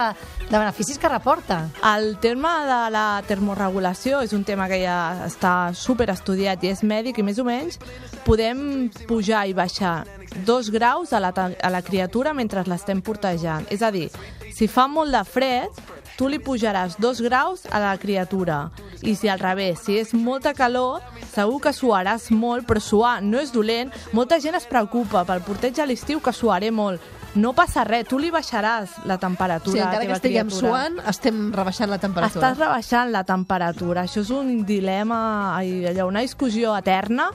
de 0.47 0.55
beneficis 0.63 1.03
que 1.03 1.11
reporta. 1.11 1.65
El 1.97 2.21
tema 2.23 2.55
de 2.71 2.79
la 2.95 3.07
termorregulació 3.27 4.23
és 4.23 4.31
un 4.39 4.47
tema 4.47 4.71
que 4.71 4.79
ja 4.85 5.27
està 5.27 5.73
super 5.75 6.07
estudiat 6.15 6.63
i 6.63 6.71
és 6.77 6.87
mèdic 6.87 7.19
i 7.19 7.27
més 7.27 7.43
o 7.43 7.49
menys 7.51 7.83
podem 8.23 8.92
pujar 9.09 9.47
i 9.49 9.55
baixar 9.57 10.03
dos 10.47 10.71
graus 10.71 11.13
a 11.13 11.21
la, 11.21 11.33
a 11.33 11.71
la 11.71 11.83
criatura 11.83 12.33
mentre 12.33 12.65
l'estem 12.67 13.03
portejant. 13.05 13.67
És 13.71 13.83
a 13.83 13.91
dir, 13.95 14.09
si 14.53 14.69
fa 14.69 14.87
molt 14.89 15.13
de 15.15 15.23
fred, 15.29 15.83
tu 16.19 16.29
li 16.29 16.39
pujaràs 16.39 16.99
dos 17.01 17.21
graus 17.21 17.65
a 17.71 17.79
la 17.81 17.97
criatura. 17.99 18.71
I 19.03 19.15
si 19.17 19.29
al 19.29 19.39
revés, 19.41 19.81
si 19.87 19.99
és 19.99 20.13
molta 20.15 20.53
calor, 20.55 21.01
segur 21.33 21.61
que 21.61 21.73
suaràs 21.73 22.31
molt, 22.31 22.67
però 22.69 22.81
suar 22.81 23.23
no 23.23 23.41
és 23.41 23.53
dolent. 23.53 23.91
Molta 24.13 24.39
gent 24.41 24.55
es 24.55 24.67
preocupa 24.71 25.25
pel 25.25 25.41
porteig 25.43 25.81
a 25.81 25.87
l'estiu 25.87 26.21
que 26.21 26.33
suaré 26.33 26.71
molt. 26.71 27.01
No 27.35 27.55
passa 27.57 27.81
res, 27.89 28.05
tu 28.11 28.19
li 28.21 28.29
baixaràs 28.31 29.07
la 29.09 29.17
temperatura 29.17 29.73
Sí, 29.73 29.79
a 29.81 29.87
la 29.87 29.89
encara 29.89 30.03
que 30.03 30.07
teva 30.11 30.17
estiguem 30.19 30.49
criatura. 30.49 30.69
suant, 30.69 30.99
estem 31.09 31.39
rebaixant 31.55 31.89
la 31.91 31.99
temperatura. 31.99 32.43
Estàs 32.43 32.59
rebaixant 32.61 33.11
la 33.11 33.25
temperatura. 33.25 34.03
Això 34.05 34.21
és 34.21 34.29
un 34.31 34.67
dilema, 34.69 35.57
allò, 35.57 36.07
una 36.11 36.21
discussió 36.21 36.77
eterna, 36.77 37.31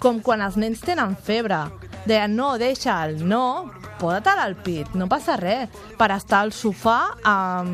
com 0.00 0.20
quan 0.20 0.42
els 0.42 0.56
nens 0.60 0.80
tenen 0.84 1.16
febre. 1.16 1.62
Deien, 2.08 2.32
no, 2.32 2.54
deixa'l, 2.56 3.18
no, 3.28 3.68
posa-te'l 3.98 4.40
al 4.40 4.54
pit, 4.62 4.94
no 4.96 5.08
passa 5.10 5.36
res. 5.36 5.68
Per 5.98 6.08
estar 6.14 6.40
al 6.44 6.52
sofà 6.54 6.98
um, 7.26 7.72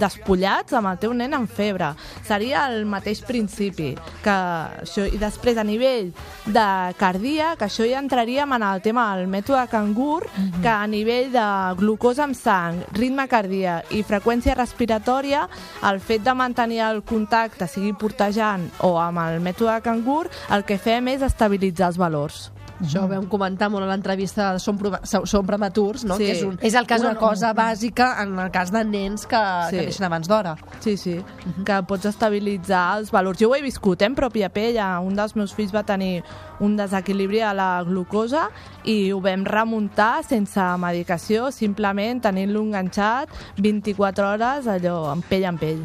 despullats 0.00 0.74
amb 0.74 0.90
el 0.90 0.98
teu 1.02 1.12
nen 1.14 1.36
amb 1.36 1.50
febre. 1.52 1.92
Seria 2.26 2.64
el 2.70 2.86
mateix 2.88 3.20
principi. 3.28 3.92
Que 4.24 4.36
això, 4.82 5.04
I 5.06 5.20
després, 5.20 5.60
a 5.60 5.66
nivell 5.66 6.10
de 6.46 6.66
cardíac, 6.98 7.62
això 7.66 7.86
ja 7.86 8.00
entraríem 8.02 8.56
en 8.56 8.66
el 8.66 8.82
tema 8.82 9.06
del 9.14 9.30
mètode 9.30 9.66
cangur, 9.70 10.24
que 10.62 10.72
a 10.72 10.86
nivell 10.90 11.30
de 11.36 11.46
glucosa 11.78 12.24
amb 12.26 12.38
sang, 12.38 12.82
ritme 12.96 13.28
cardíac 13.30 13.92
i 13.94 14.02
freqüència 14.06 14.56
respiratòria, 14.56 15.46
el 15.86 16.00
fet 16.00 16.24
de 16.26 16.34
mantenir 16.34 16.82
el 16.88 17.04
contacte, 17.06 17.68
sigui 17.70 17.94
portejant 17.94 18.66
o 18.88 18.96
amb 19.02 19.22
el 19.28 19.40
mètode 19.44 19.78
cangur, 19.84 20.26
el 20.50 20.66
que 20.66 20.80
fem 20.80 21.14
és 21.14 21.22
estabilitzar 21.26 21.92
els 21.92 22.00
valors. 22.00 22.46
Això 22.80 23.04
ho 23.04 23.08
vam 23.08 23.24
comentar 23.26 23.70
molt 23.72 23.86
a 23.86 23.88
l'entrevista 23.88 24.52
de 24.52 24.58
Som, 24.60 24.76
Som 25.24 25.46
Prematurs, 25.46 26.04
no? 26.04 26.16
Sí. 26.18 26.26
que 26.26 26.32
és, 26.32 26.42
un, 26.44 26.58
És 26.60 26.74
el 26.74 26.86
cas 26.86 27.00
una 27.00 27.10
on- 27.10 27.16
cosa 27.16 27.54
bàsica 27.54 28.22
en 28.22 28.38
el 28.38 28.50
cas 28.50 28.70
de 28.70 28.84
nens 28.84 29.26
que, 29.26 29.40
Sí. 29.70 29.76
que 29.76 29.82
neixen 29.86 30.04
abans 30.04 30.28
d'hora. 30.28 30.56
Sí, 30.80 30.96
sí, 30.96 31.20
que 31.64 31.82
pots 31.88 32.04
estabilitzar 32.04 32.98
els 32.98 33.10
valors. 33.10 33.38
Jo 33.40 33.48
ho 33.50 33.54
he 33.54 33.62
viscut 33.62 34.02
eh, 34.02 34.06
en 34.06 34.14
pròpia 34.14 34.50
pell. 34.50 34.76
Un 35.02 35.14
dels 35.16 35.34
meus 35.36 35.54
fills 35.54 35.72
va 35.74 35.82
tenir 35.84 36.22
un 36.60 36.76
desequilibri 36.76 37.40
a 37.40 37.54
la 37.54 37.82
glucosa 37.82 38.50
i 38.84 39.10
ho 39.12 39.20
vam 39.20 39.44
remuntar 39.44 40.22
sense 40.24 40.60
medicació, 40.78 41.50
simplement 41.50 42.20
tenint-lo 42.20 42.60
enganxat 42.60 43.28
24 43.56 44.32
hores 44.34 44.66
allò, 44.66 45.12
en 45.14 45.22
pell 45.22 45.44
en 45.44 45.56
pell. 45.58 45.82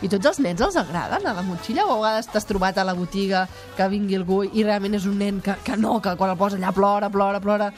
I 0.00 0.08
tots 0.08 0.30
els 0.30 0.38
nens 0.40 0.62
els 0.64 0.76
agraden 0.80 1.26
a 1.28 1.34
la 1.36 1.44
motxilla 1.44 1.84
o 1.84 1.92
a 1.92 1.98
vegades 2.00 2.30
t'has 2.32 2.48
trobat 2.48 2.78
a 2.80 2.86
la 2.88 2.94
botiga 2.96 3.44
que 3.76 3.88
vingui 3.92 4.16
algú 4.16 4.42
i 4.44 4.64
realment 4.64 4.96
és 4.96 5.06
un 5.08 5.18
nen 5.20 5.42
que, 5.44 5.58
que 5.64 5.76
no, 5.76 5.98
que 6.00 6.14
quan 6.16 6.32
el 6.32 6.38
posa 6.40 6.56
allà 6.60 6.72
plora, 6.76 7.10
plora, 7.12 7.40
plora... 7.40 7.72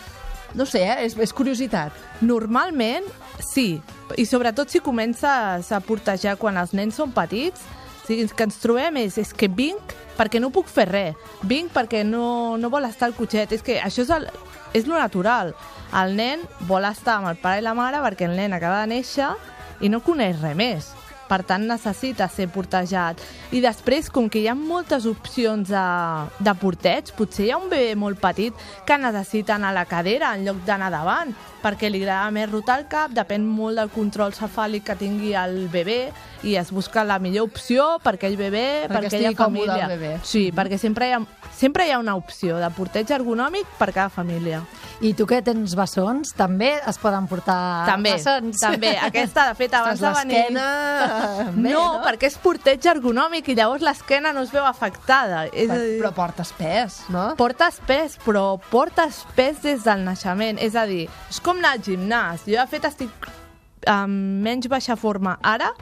No 0.54 0.66
sé, 0.68 0.82
eh? 0.84 1.06
és, 1.06 1.16
és 1.16 1.32
curiositat. 1.32 1.96
Normalment, 2.20 3.06
sí. 3.40 3.80
I 4.20 4.26
sobretot 4.28 4.68
si 4.68 4.82
comences 4.84 5.70
a 5.72 5.80
portejar 5.80 6.36
quan 6.36 6.60
els 6.60 6.74
nens 6.76 6.98
són 7.00 7.14
petits, 7.16 7.64
o 8.02 8.06
sigui, 8.06 8.26
que 8.28 8.44
ens 8.44 8.58
trobem 8.60 8.98
és, 9.00 9.16
és 9.22 9.32
que 9.32 9.48
vinc 9.48 9.94
perquè 10.18 10.42
no 10.42 10.52
puc 10.52 10.68
fer 10.68 10.88
res. 10.90 11.28
Vinc 11.48 11.72
perquè 11.72 12.02
no, 12.04 12.58
no 12.60 12.70
vol 12.70 12.84
estar 12.84 13.08
al 13.08 13.16
cotxet. 13.16 13.56
És 13.56 13.64
que 13.64 13.78
això 13.80 14.04
és, 14.04 14.12
el, 14.12 14.28
és 14.76 14.84
lo 14.86 14.98
natural. 15.00 15.54
El 16.02 16.16
nen 16.20 16.44
vol 16.68 16.84
estar 16.84 17.16
amb 17.20 17.32
el 17.32 17.40
pare 17.40 17.62
i 17.62 17.64
la 17.64 17.76
mare 17.78 18.04
perquè 18.04 18.28
el 18.28 18.36
nen 18.36 18.52
acaba 18.52 18.82
de 18.82 18.92
néixer 18.92 19.32
i 19.80 19.88
no 19.88 20.04
coneix 20.04 20.42
res 20.44 20.58
més. 20.58 20.92
Per 21.32 21.40
tant, 21.48 21.62
necessita 21.64 22.26
ser 22.28 22.50
portejat. 22.52 23.22
I 23.56 23.62
després, 23.64 24.10
com 24.12 24.26
que 24.28 24.42
hi 24.42 24.50
ha 24.50 24.56
moltes 24.58 25.06
opcions 25.08 25.70
de, 25.72 25.84
de 26.44 26.54
porteig, 26.60 27.08
potser 27.16 27.46
hi 27.46 27.54
ha 27.54 27.60
un 27.62 27.70
bebè 27.72 27.94
molt 27.96 28.20
petit 28.20 28.66
que 28.84 28.98
necessita 29.00 29.56
anar 29.56 29.70
a 29.72 29.78
la 29.78 29.86
cadera 29.88 30.34
en 30.36 30.44
lloc 30.44 30.60
d'anar 30.66 30.90
davant, 30.92 31.32
perquè 31.62 31.90
li 31.90 32.02
agrada 32.02 32.31
més 32.35 32.50
rotar 32.50 32.81
el 32.81 32.87
cap, 32.90 33.12
depèn 33.14 33.45
molt 33.47 33.78
del 33.78 33.90
control 33.95 34.35
cefàlic 34.37 34.85
que 34.90 34.97
tingui 35.00 35.35
el 35.38 35.69
bebè 35.73 36.00
i 36.42 36.57
es 36.59 36.73
busca 36.75 37.04
la 37.07 37.21
millor 37.23 37.47
opció 37.47 37.99
per 38.02 38.16
aquell 38.16 38.35
bebè, 38.37 38.88
Perquè 38.88 38.92
per 38.92 39.04
aquella 39.07 39.33
família. 39.38 39.87
el 39.87 39.92
bebè. 39.97 40.14
Sí, 40.26 40.49
perquè 40.54 40.78
sempre 40.78 41.09
hi, 41.09 41.12
ha, 41.14 41.21
sempre 41.54 41.87
hi 41.87 41.92
ha 41.95 42.00
una 42.02 42.16
opció 42.19 42.57
de 42.59 42.71
porteig 42.75 43.11
ergonòmic 43.14 43.66
per 43.78 43.92
cada 43.92 44.09
família. 44.11 44.62
I 45.02 45.14
tu 45.19 45.26
que 45.26 45.40
tens 45.42 45.75
bessons, 45.78 46.33
també 46.38 46.73
es 46.87 46.99
poden 47.02 47.26
portar 47.31 47.87
també, 47.87 48.12
bessons. 48.14 48.59
també. 48.62 48.92
Aquesta, 49.09 49.49
de 49.50 49.54
fet, 49.59 49.73
abans 49.75 50.00
Ostres, 50.02 50.19
de 50.19 50.28
venir... 50.28 50.42
l'esquena... 50.59 51.52
bé, 51.57 51.73
no, 51.73 51.85
perquè 52.04 52.28
és 52.31 52.37
porteig 52.42 52.87
ergonòmic 52.92 53.49
i 53.50 53.57
llavors 53.59 53.83
l'esquena 53.83 54.33
no 54.35 54.42
es 54.47 54.52
veu 54.54 54.64
afectada. 54.66 55.45
És 55.52 55.69
Però, 55.71 55.78
dir, 55.83 55.97
però 56.02 56.12
portes 56.16 56.52
pes, 56.59 57.00
no? 57.12 57.33
portes 57.38 57.81
pes, 57.87 58.19
però 58.25 58.45
portes 58.71 59.23
pes 59.37 59.62
des 59.62 59.83
del 59.87 60.04
naixement. 60.07 60.59
És 60.62 60.75
a 60.78 60.87
dir, 60.87 61.09
és 61.31 61.40
com 61.42 61.51
anar 61.61 61.76
al 61.76 61.82
gimnàs. 61.85 62.47
Jo, 62.47 62.59
de 62.61 62.66
fet, 62.71 62.87
estic 62.88 63.30
amb 63.90 64.42
menys 64.44 64.68
baixa 64.71 64.97
forma 64.97 65.37
ara 65.42 65.73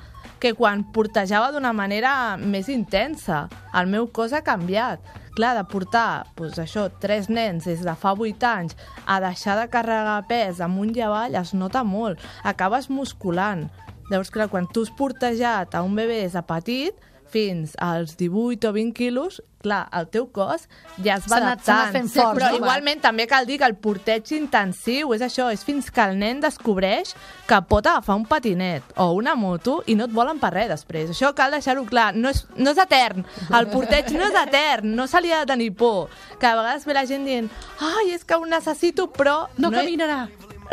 que 0.40 0.54
quan 0.56 0.86
portejava 0.94 1.50
d'una 1.52 1.72
manera 1.76 2.36
més 2.40 2.70
intensa. 2.72 3.44
El 3.76 3.90
meu 3.92 4.08
cos 4.08 4.32
ha 4.32 4.40
canviat. 4.42 5.02
Clar, 5.36 5.52
de 5.54 5.62
portar 5.68 6.24
doncs 6.36 6.58
això, 6.58 6.88
tres 7.00 7.28
nens 7.30 7.68
des 7.68 7.84
de 7.84 7.94
fa 7.96 8.14
8 8.16 8.46
anys 8.48 8.76
a 9.06 9.20
deixar 9.22 9.58
de 9.60 9.68
carregar 9.70 10.24
pes 10.28 10.60
amunt 10.64 10.96
i 10.96 11.04
avall 11.04 11.36
es 11.38 11.52
nota 11.54 11.84
molt. 11.84 12.18
Acabes 12.42 12.90
musculant. 12.90 13.68
Llavors, 14.10 14.32
clar, 14.34 14.48
quan 14.50 14.66
tu 14.66 14.82
has 14.82 14.90
portejat 14.96 15.76
a 15.76 15.84
un 15.86 15.94
bebè 15.94 16.24
des 16.24 16.34
de 16.34 16.42
petit, 16.42 17.06
fins 17.30 17.76
als 17.78 18.16
18 18.18 18.68
o 18.68 18.72
20 18.74 18.92
quilos, 18.96 19.42
clar, 19.60 19.88
el 19.92 20.06
teu 20.08 20.24
cos 20.32 20.62
ja 21.04 21.18
es 21.18 21.26
va 21.28 21.36
anat- 21.36 21.60
adaptant. 21.68 21.92
fent 21.92 22.08
fort, 22.10 22.38
però 22.38 22.48
no? 22.50 22.56
igualment 22.62 23.02
també 23.04 23.26
cal 23.28 23.44
dir 23.46 23.58
que 23.60 23.66
el 23.68 23.74
porteig 23.76 24.30
intensiu 24.32 25.12
és 25.14 25.20
això, 25.22 25.50
és 25.52 25.62
fins 25.64 25.90
que 25.92 26.00
el 26.00 26.16
nen 26.18 26.40
descobreix 26.40 27.12
que 27.46 27.58
pot 27.68 27.86
agafar 27.86 28.16
un 28.16 28.24
patinet 28.26 28.82
o 28.96 29.10
una 29.18 29.34
moto 29.36 29.82
i 29.86 29.94
no 29.94 30.06
et 30.08 30.14
volen 30.16 30.40
per 30.40 30.52
res 30.54 30.68
després. 30.72 31.10
Això 31.12 31.34
cal 31.36 31.52
deixar-ho 31.52 31.84
clar, 31.86 32.14
no 32.16 32.30
és, 32.32 32.46
no 32.56 32.70
és 32.72 32.78
etern. 32.78 33.24
El 33.52 33.68
porteig 33.70 34.10
no 34.16 34.24
és 34.30 34.34
etern, 34.46 34.94
no 34.96 35.06
se 35.06 35.20
li 35.20 35.30
ha 35.32 35.44
de 35.44 35.52
tenir 35.52 35.74
por. 35.76 36.08
Que 36.40 36.46
a 36.46 36.56
vegades 36.56 36.86
ve 36.86 36.94
la 36.94 37.04
gent 37.06 37.24
dient 37.28 37.50
ai, 37.80 38.10
és 38.16 38.24
que 38.24 38.34
ho 38.34 38.46
necessito, 38.46 39.10
però... 39.12 39.46
No, 39.58 39.68
he- 39.70 39.76
caminarà. 39.84 40.28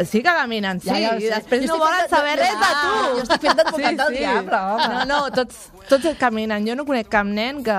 Sí 0.05 0.19
que 0.21 0.29
caminen, 0.29 0.79
sí, 0.79 0.89
Ja, 0.89 0.97
ja 0.99 1.15
i 1.17 1.25
després 1.31 1.63
Jo 1.65 1.73
no 1.73 1.79
volen 1.79 2.03
de- 2.03 2.09
saber 2.09 2.35
res 2.37 2.53
de 2.53 2.69
tu. 2.81 3.15
jo 3.15 3.21
estic 3.23 3.41
fent 3.41 3.57
d'advocat 3.57 3.95
del 3.97 4.13
diable, 4.13 4.57
home. 4.57 4.87
No, 4.93 5.05
no, 5.05 5.31
tots, 5.31 5.71
tots 5.89 6.05
caminen. 6.19 6.67
Jo 6.67 6.75
no 6.75 6.85
conec 6.85 7.07
cap 7.09 7.25
nen 7.25 7.63
que 7.63 7.77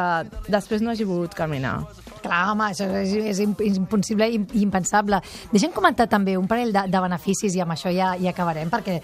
després 0.49 0.83
no 0.83 0.91
hagi 0.91 1.05
volgut 1.05 1.35
caminar. 1.35 1.85
Clar, 2.23 2.49
home, 2.51 2.65
això 2.73 2.89
és, 2.99 3.13
és 3.15 3.39
imp- 3.45 3.61
impossible 3.63 4.27
i 4.29 4.35
im- 4.41 4.49
impensable. 4.65 5.21
Deixem 5.53 5.71
comentar 5.71 6.09
també 6.09 6.37
un 6.37 6.49
parell 6.49 6.73
de, 6.73 6.83
de 6.91 7.01
beneficis 7.01 7.55
i 7.55 7.61
amb 7.63 7.71
això 7.77 7.93
ja, 7.95 8.17
ja 8.19 8.31
acabarem, 8.35 8.69
perquè 8.69 9.01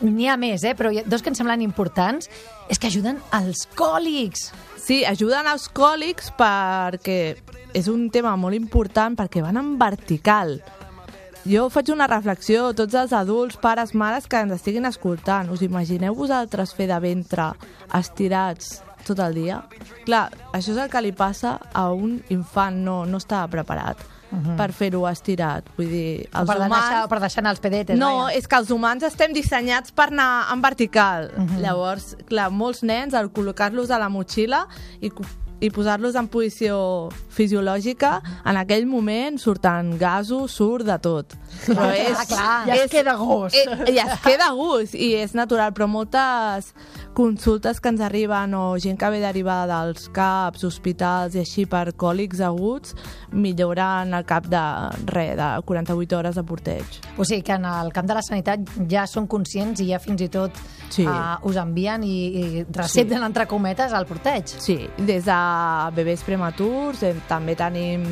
n'hi 0.00 0.26
ha 0.28 0.36
més, 0.40 0.64
eh? 0.64 0.72
però 0.74 0.88
ha 0.90 1.02
dos 1.06 1.20
que 1.22 1.28
em 1.28 1.34
semblen 1.36 1.60
importants, 1.62 2.30
és 2.68 2.78
que 2.78 2.86
ajuden 2.88 3.20
als 3.30 3.66
còlics. 3.76 4.52
Sí, 4.80 5.04
ajuden 5.04 5.46
als 5.46 5.68
còlics 5.68 6.32
perquè 6.36 7.36
és 7.74 7.86
un 7.88 8.08
tema 8.10 8.34
molt 8.36 8.54
important 8.56 9.16
perquè 9.16 9.42
van 9.44 9.56
en 9.60 9.78
vertical. 9.78 10.62
Jo 11.44 11.66
faig 11.68 11.90
una 11.92 12.06
reflexió 12.08 12.70
a 12.70 12.76
tots 12.76 12.96
els 12.96 13.12
adults, 13.12 13.58
pares, 13.60 13.92
mares 13.92 14.26
que 14.30 14.40
ens 14.40 14.54
estiguin 14.56 14.88
escoltant. 14.88 15.50
Us 15.52 15.60
imagineu 15.66 16.16
vosaltres 16.16 16.72
fer 16.72 16.88
de 16.88 16.96
ventre 17.04 17.50
estirats 17.92 18.78
tot 19.04 19.20
el 19.20 19.36
dia? 19.36 19.60
Clar, 20.06 20.30
això 20.56 20.72
és 20.72 20.80
el 20.80 20.88
que 20.88 21.04
li 21.04 21.12
passa 21.12 21.58
a 21.72 21.90
un 21.92 22.16
infant, 22.32 22.80
no, 22.86 23.02
no 23.04 23.20
estava 23.20 23.50
preparat 23.52 24.00
per 24.58 24.70
fer-ho 24.74 25.04
estirat. 25.08 25.68
Vull 25.76 25.90
dir, 25.90 26.08
els 26.26 26.48
per, 26.48 26.56
humans... 26.58 26.74
deixar, 26.74 27.04
per 27.10 27.20
deixar 27.22 27.42
anar 27.44 27.54
els 27.54 27.62
pedetes. 27.62 27.98
No, 28.00 28.10
vaja. 28.24 28.38
és 28.40 28.48
que 28.50 28.58
els 28.58 28.72
humans 28.74 29.06
estem 29.06 29.34
dissenyats 29.36 29.94
per 29.94 30.08
anar 30.10 30.30
en 30.52 30.64
vertical. 30.64 31.30
Llavors, 31.62 32.14
clar, 32.28 32.48
molts 32.50 32.82
nens, 32.86 33.14
al 33.14 33.30
col·locar-los 33.34 33.92
a 33.94 34.00
la 34.02 34.10
motxilla 34.12 34.64
i 35.00 35.12
i 35.60 35.70
posar-los 35.70 36.14
en 36.18 36.26
posició 36.28 37.08
fisiològica, 37.32 38.18
en 38.44 38.56
aquell 38.60 38.86
moment 38.90 39.38
surten 39.40 39.94
gasos, 40.00 40.52
surt 40.58 40.84
de 40.88 40.96
tot. 40.98 41.36
Però 41.66 41.90
és, 41.94 42.16
Ah, 42.18 42.26
clar. 42.28 42.66
Ja 42.66 42.74
es 42.82 42.90
queda 42.90 43.14
gos. 43.20 43.54
Eh, 43.54 43.92
I 43.94 43.98
es 44.02 44.18
queda 44.24 44.50
gust, 44.52 44.94
i 44.94 45.14
és 45.22 45.34
natural, 45.34 45.72
però 45.72 45.86
moltes 45.88 46.72
consultes 47.14 47.80
que 47.80 47.88
ens 47.88 48.02
arriben 48.04 48.54
o 48.58 48.76
gent 48.82 48.98
que 49.00 49.08
ve 49.10 49.20
derivada 49.22 49.78
dels 49.86 50.08
CAPs, 50.12 50.64
hospitals 50.66 51.36
i 51.38 51.40
així 51.40 51.64
per 51.70 51.94
còlics 51.96 52.42
aguts 52.44 52.94
milloren 53.32 54.12
al 54.14 54.26
cap 54.28 54.48
de 54.50 54.62
res, 55.08 55.36
de 55.38 55.48
48 55.64 56.18
hores 56.18 56.36
de 56.36 56.44
porteig. 56.44 56.98
O 57.16 57.24
sigui 57.24 57.42
que 57.46 57.56
en 57.56 57.64
el 57.70 57.92
camp 57.94 58.10
de 58.10 58.18
la 58.18 58.24
sanitat 58.26 58.74
ja 58.90 59.06
són 59.10 59.28
conscients 59.30 59.80
i 59.80 59.88
ja 59.92 60.02
fins 60.02 60.26
i 60.26 60.28
tot 60.28 60.58
Sí. 60.94 61.02
uh, 61.08 61.40
us 61.48 61.56
envien 61.58 62.04
i, 62.06 62.10
i 62.28 62.64
recepten, 62.68 63.18
sí. 63.18 63.24
entre 63.24 63.46
cometes, 63.50 63.92
el 63.96 64.04
porteig. 64.06 64.52
Sí, 64.62 64.76
des 64.98 65.24
de 65.26 65.38
bebès 65.96 66.22
prematurs, 66.22 67.02
eh, 67.02 67.14
també 67.26 67.56
tenim 67.58 68.04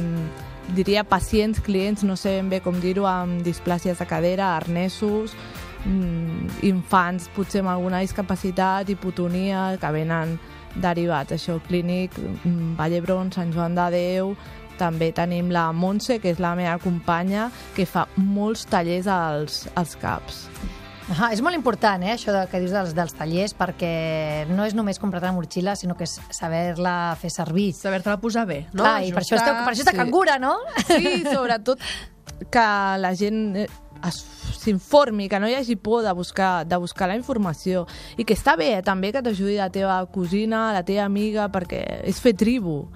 diria 0.74 1.04
pacients, 1.04 1.60
clients, 1.60 2.02
no 2.02 2.16
sé 2.16 2.36
ben 2.38 2.48
bé 2.50 2.60
com 2.64 2.78
dir-ho, 2.80 3.06
amb 3.06 3.42
displàcies 3.44 3.98
de 3.98 4.06
cadera, 4.08 4.56
arnesos, 4.56 5.34
infants 5.84 7.28
potser 7.34 7.62
amb 7.62 7.72
alguna 7.74 8.02
discapacitat, 8.04 8.90
hipotonia, 8.92 9.72
que 9.80 9.92
venen 9.94 10.36
derivats, 10.74 11.34
això, 11.36 11.58
clínic, 11.68 12.14
mm, 12.18 12.76
Vall 12.78 12.94
d'Hebron, 12.94 13.32
Sant 13.32 13.52
Joan 13.52 13.74
de 13.74 13.88
Déu, 13.90 14.36
també 14.78 15.12
tenim 15.12 15.50
la 15.50 15.70
Montse, 15.72 16.18
que 16.18 16.30
és 16.32 16.38
la 16.40 16.54
meva 16.54 16.78
companya, 16.82 17.50
que 17.76 17.86
fa 17.86 18.06
molts 18.16 18.64
tallers 18.66 19.06
als, 19.06 19.66
als 19.74 19.96
CAPs. 19.96 20.46
Ah, 21.18 21.32
és 21.34 21.42
molt 21.42 21.54
important, 21.58 22.02
eh, 22.06 22.12
això 22.14 22.32
de, 22.32 22.44
que 22.48 22.60
dius 22.62 22.72
dels, 22.72 22.94
dels 22.96 23.12
tallers, 23.18 23.52
perquè 23.58 24.46
no 24.48 24.64
és 24.64 24.74
només 24.74 25.00
comprar 25.02 25.20
la 25.20 25.32
motxilla, 25.34 25.74
sinó 25.76 25.96
que 25.98 26.06
és 26.06 26.14
saber-la 26.30 27.16
fer 27.20 27.30
servir. 27.34 27.72
Saber-te-la 27.76 28.20
posar 28.22 28.46
bé, 28.46 28.62
no? 28.72 28.84
Clar, 28.84 29.02
i 29.04 29.12
per 29.12 29.24
això, 29.24 29.36
esteu, 29.36 29.58
per 29.60 29.74
això 29.74 29.84
està 29.84 29.96
sí. 29.96 29.98
cangura, 29.98 30.38
no? 30.38 30.54
Sí, 30.86 31.24
sobretot 31.26 31.82
que 32.52 32.66
la 33.02 33.12
gent 33.18 33.42
eh, 33.64 33.68
s'informi, 34.10 35.28
que 35.28 35.38
no 35.38 35.48
hi 35.48 35.54
hagi 35.54 35.76
por 35.76 36.02
de 36.02 36.12
buscar, 36.12 36.66
de 36.66 36.76
buscar 36.76 37.08
la 37.08 37.16
informació. 37.16 37.86
I 38.16 38.24
que 38.24 38.34
està 38.34 38.56
bé 38.56 38.78
eh, 38.78 38.82
també 38.82 39.12
que 39.12 39.22
t'ajudi 39.22 39.56
la 39.60 39.70
teva 39.70 40.00
cosina, 40.12 40.72
la 40.72 40.82
teva 40.82 41.04
amiga, 41.04 41.48
perquè 41.52 42.02
és 42.08 42.20
fer 42.20 42.34
tribu. 42.34 42.88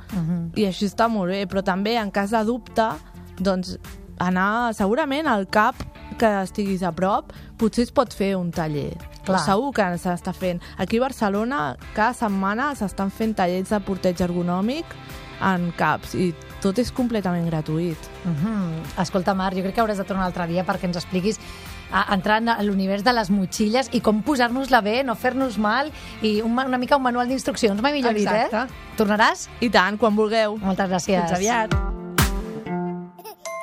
I 0.57 0.67
això 0.67 0.87
està 0.87 1.09
molt 1.09 1.31
bé, 1.31 1.47
però 1.47 1.63
també 1.63 1.97
en 1.97 2.11
cas 2.11 2.31
de 2.31 2.43
dubte 2.45 2.89
doncs 3.39 3.77
anar 4.19 4.73
segurament 4.75 5.27
al 5.29 5.47
CAP 5.47 5.83
que 6.19 6.29
estiguis 6.43 6.83
a 6.83 6.93
prop 6.93 7.33
potser 7.61 7.85
es 7.85 7.93
pot 7.93 8.13
fer 8.15 8.35
un 8.37 8.51
taller. 8.51 8.97
Clar. 9.27 9.41
segur 9.43 9.73
que 9.75 9.83
s'està 9.99 10.33
fent. 10.33 10.61
Aquí 10.79 10.99
a 10.99 11.01
Barcelona 11.03 11.77
cada 11.97 12.15
setmana 12.15 12.75
s'estan 12.79 13.11
fent 13.11 13.35
tallers 13.35 13.73
de 13.73 13.81
porteig 13.83 14.21
ergonòmic 14.23 14.87
en 15.41 15.73
CAPs 15.77 16.15
i 16.15 16.35
tot 16.63 16.79
és 16.79 16.91
completament 16.93 17.47
gratuït 17.49 17.99
Mhm. 18.25 19.01
Escolta, 19.03 19.35
Marc, 19.35 19.57
jo 19.57 19.63
crec 19.63 19.75
que 19.75 19.81
hauràs 19.83 19.97
de 19.99 20.05
tornar 20.05 20.25
un 20.25 20.33
altre 20.33 20.47
dia 20.47 20.65
perquè 20.65 20.85
ens 20.85 20.97
expliquis 20.97 21.39
a, 21.93 22.13
entrant 22.15 22.49
a 22.49 22.63
l'univers 22.63 23.05
de 23.05 23.13
les 23.13 23.31
motxilles 23.31 23.91
i 23.93 24.01
com 24.01 24.23
posar-nos-la 24.23 24.81
bé, 24.81 25.03
no 25.05 25.15
fer-nos 25.15 25.59
mal 25.59 25.93
i 26.23 26.41
un, 26.43 26.53
una 26.59 26.79
mica 26.79 26.97
un 26.97 27.03
manual 27.03 27.29
d'instruccions, 27.29 27.81
mai 27.83 27.93
millor 27.93 28.15
dit, 28.15 28.27
eh? 28.27 28.47
Exacte. 28.47 28.75
Tornaràs? 28.97 29.49
i 29.61 29.71
tant, 29.71 29.99
quan 29.99 30.17
vulgueu 30.17 30.59
Moltes 30.59 30.91
gràcies. 30.91 31.29
Fins 31.29 31.39
aviat. 31.39 31.96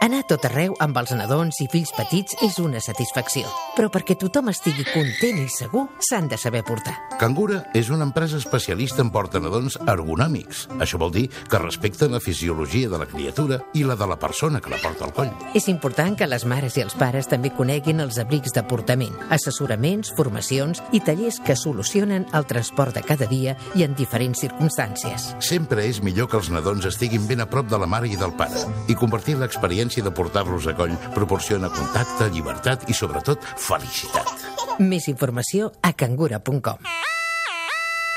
Anar 0.03 0.25
tot 0.27 0.43
arreu 0.49 0.73
amb 0.83 0.97
els 0.99 1.13
nadons 1.15 1.61
i 1.63 1.65
fills 1.71 1.93
petits 1.95 2.35
és 2.43 2.57
una 2.59 2.81
satisfacció. 2.83 3.47
Però 3.77 3.87
perquè 3.87 4.17
tothom 4.19 4.49
estigui 4.51 4.83
content 4.89 5.37
i 5.39 5.45
segur, 5.47 5.85
s'han 6.03 6.25
de 6.27 6.35
saber 6.35 6.59
portar. 6.67 6.97
Cangura 7.21 7.61
és 7.71 7.87
una 7.87 8.03
empresa 8.03 8.35
especialista 8.35 8.99
en 8.99 9.13
portanadons 9.15 9.77
ergonòmics. 9.79 10.65
Això 10.83 10.99
vol 10.99 11.13
dir 11.15 11.29
que 11.47 11.61
respecten 11.61 12.11
la 12.11 12.19
fisiologia 12.19 12.89
de 12.91 12.99
la 12.99 13.07
criatura 13.07 13.61
i 13.71 13.85
la 13.87 13.95
de 13.95 14.09
la 14.11 14.17
persona 14.19 14.59
que 14.59 14.73
la 14.73 14.81
porta 14.83 15.07
al 15.07 15.13
coll. 15.15 15.31
És 15.55 15.69
important 15.71 16.17
que 16.19 16.27
les 16.27 16.43
mares 16.51 16.75
i 16.75 16.83
els 16.83 16.97
pares 16.99 17.31
també 17.31 17.53
coneguin 17.55 18.03
els 18.03 18.19
abrics 18.19 18.51
de 18.57 18.65
portament, 18.67 19.15
assessoraments, 19.31 20.11
formacions 20.19 20.83
i 20.91 20.99
tallers 20.99 21.39
que 21.47 21.55
solucionen 21.55 22.27
el 22.35 22.49
transport 22.51 22.99
de 22.99 23.05
cada 23.07 23.29
dia 23.31 23.55
i 23.71 23.87
en 23.87 23.95
diferents 23.95 24.43
circumstàncies. 24.43 25.31
Sempre 25.39 25.87
és 25.87 26.03
millor 26.03 26.27
que 26.27 26.41
els 26.43 26.51
nadons 26.51 26.91
estiguin 26.91 27.23
ben 27.31 27.47
a 27.47 27.47
prop 27.47 27.71
de 27.71 27.79
la 27.79 27.87
mare 27.87 28.11
i 28.11 28.19
del 28.19 28.35
pare. 28.35 28.67
I 28.91 28.99
compartir 28.99 29.39
l'experiència 29.39 29.92
de 30.01 30.11
portar-los 30.11 30.65
a 30.67 30.73
coll 30.73 30.95
proporciona 31.13 31.69
contacte, 31.69 32.31
llibertat 32.33 32.89
i, 32.89 32.97
sobretot, 32.97 33.43
felicitat. 33.43 34.33
Més 34.79 35.07
informació 35.11 35.69
a 35.83 35.93
cangura.com. 35.93 36.89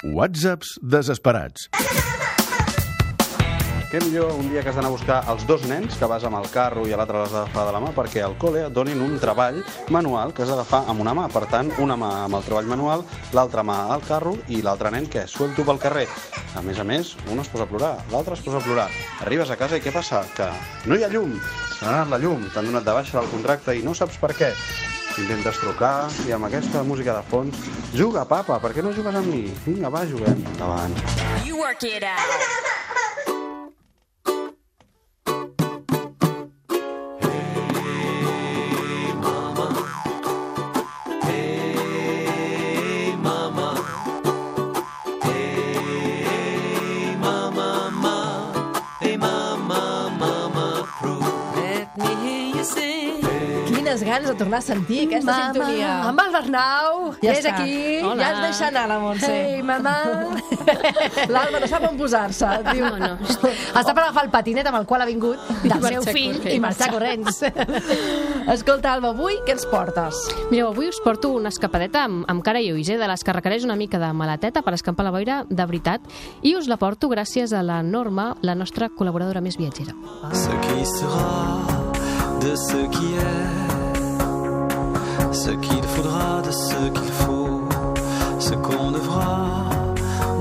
Whatsapps 0.06 0.78
desesperats. 0.80 1.68
Què 3.86 4.00
millor 4.02 4.32
un 4.34 4.48
dia 4.50 4.64
que 4.64 4.72
has 4.72 4.74
d'anar 4.74 4.88
a 4.90 4.94
buscar 4.96 5.16
els 5.30 5.44
dos 5.46 5.62
nens 5.70 5.94
que 5.94 6.08
vas 6.10 6.24
amb 6.26 6.36
el 6.40 6.48
carro 6.50 6.82
i 6.88 6.92
a 6.92 6.96
l'altre 6.98 7.20
l'has 7.20 7.30
d'agafar 7.30 7.68
de 7.68 7.74
la 7.76 7.82
mà 7.84 7.92
perquè 7.94 8.24
al 8.26 8.34
col·le 8.42 8.64
et 8.66 8.74
donin 8.74 8.98
un 9.04 9.14
treball 9.22 9.60
manual 9.94 10.34
que 10.34 10.42
has 10.42 10.50
d'agafar 10.50 10.82
amb 10.90 11.04
una 11.04 11.14
mà. 11.14 11.28
Per 11.30 11.44
tant, 11.52 11.70
una 11.80 11.94
mà 11.94 12.10
amb 12.24 12.34
el 12.36 12.44
treball 12.48 12.66
manual, 12.72 13.04
l'altra 13.32 13.62
mà 13.62 13.78
al 13.94 14.02
carro 14.08 14.34
i 14.50 14.58
l'altre 14.66 14.90
nen 14.90 15.06
que 15.06 15.28
suelto 15.30 15.62
pel 15.64 15.78
carrer. 15.78 16.08
A 16.58 16.64
més 16.66 16.82
a 16.82 16.84
més, 16.84 17.14
un 17.30 17.38
es 17.40 17.52
posa 17.52 17.68
a 17.68 17.70
plorar, 17.70 17.94
l'altre 18.10 18.34
es 18.34 18.42
posa 18.42 18.58
a 18.58 18.66
plorar. 18.66 18.90
Arribes 19.22 19.54
a 19.54 19.60
casa 19.60 19.78
i 19.78 19.86
què 19.86 19.94
passa? 19.94 20.26
Que 20.34 20.50
no 20.90 20.98
hi 20.98 21.06
ha 21.06 21.12
llum. 21.14 21.38
Anat 21.84 22.08
la 22.08 22.18
llum, 22.18 22.44
t'han 22.54 22.70
donat 22.70 22.86
de 22.86 22.92
baixa 22.96 23.18
del 23.18 23.28
contracte 23.28 23.74
i 23.76 23.82
no 23.84 23.92
saps 23.94 24.16
per 24.22 24.32
què. 24.38 24.48
Intentes 25.20 25.60
trucar 25.60 26.08
i 26.28 26.32
amb 26.36 26.48
aquesta 26.48 26.82
música 26.84 27.14
de 27.16 27.22
fons 27.30 27.60
Juga, 27.96 28.26
papa, 28.28 28.58
per 28.60 28.72
què 28.76 28.84
no 28.84 28.92
jugues 28.96 29.16
amb 29.16 29.32
mi? 29.32 29.46
Vinga, 29.64 29.92
va, 29.92 30.04
juguem. 30.08 30.44
Endavant. 30.52 30.96
You 31.44 31.60
work 31.60 31.84
it 31.88 32.04
out. 32.04 33.35
Ganes 54.06 54.28
de 54.30 54.34
tornar 54.38 54.58
a 54.58 54.62
sentir 54.62 55.06
aquesta 55.06 55.30
Mama, 55.32 55.52
sintonia. 55.52 55.90
amb 56.08 56.20
el 56.24 56.32
Bernau, 56.32 57.14
Ja 57.22 57.32
és 57.32 57.44
està. 57.44 57.54
aquí. 57.54 57.98
Hola. 58.02 58.16
Ja 58.22 58.30
ens 58.30 58.40
deixa 58.46 58.68
anar 58.68 58.86
la 58.88 58.98
Montse. 59.02 59.30
Ei, 59.32 59.62
mamà. 59.62 59.94
L'Alba 61.34 61.60
no 61.60 61.66
sap 61.70 61.86
on 61.90 61.96
posar-se. 61.98 62.46
Diu, 62.72 62.84
No, 62.86 62.96
no. 62.98 63.18
Està 63.76 63.92
per 63.92 64.02
agafar 64.06 64.24
el 64.24 64.30
patinet 64.30 64.66
amb 64.70 64.78
el 64.80 64.86
qual 64.86 65.02
ha 65.02 65.06
vingut 65.08 65.38
del 65.62 65.82
seu 65.82 66.02
fill 66.08 66.36
corrents. 66.38 66.54
i 66.54 66.60
marxar 66.62 66.90
corrents. 66.92 67.42
Escolta, 68.56 68.92
Alba, 68.94 69.10
avui 69.14 69.36
què 69.46 69.54
ens 69.56 69.66
portes? 69.70 70.20
Mireu, 70.50 70.68
avui 70.70 70.88
us 70.88 71.00
porto 71.04 71.32
una 71.34 71.50
escapadeta 71.52 72.04
amb, 72.06 72.24
amb 72.30 72.44
cara 72.46 72.60
i 72.62 72.70
ulls, 72.72 72.88
eh, 72.88 72.98
de 73.00 73.08
les 73.10 73.24
que 73.26 73.34
requereix 73.34 73.64
una 73.66 73.76
mica 73.76 73.98
de 73.98 74.12
maleteta 74.14 74.62
per 74.62 74.74
escampar 74.78 75.04
la 75.08 75.12
boira 75.14 75.40
de 75.48 75.66
veritat, 75.66 76.00
i 76.46 76.54
us 76.56 76.68
la 76.70 76.76
porto 76.80 77.08
gràcies 77.12 77.52
a 77.52 77.62
la 77.66 77.82
Norma, 77.82 78.36
la 78.42 78.54
nostra 78.54 78.88
col·laboradora 78.88 79.42
més 79.42 79.58
viatgera. 79.58 79.94
Ce 80.32 80.50
qui 80.64 80.84
sera 80.96 81.36
de 82.40 82.54
ce 82.56 82.84
qui 82.94 83.14
est, 83.18 83.75
ce 85.36 85.50
qu'il 85.50 85.82
faudra 85.82 86.40
de 86.42 86.50
ce 86.50 86.88
qu'il 86.96 87.12
faut, 87.12 87.60
ce 88.38 88.54
qu'on 88.54 88.90
devra 88.90 89.66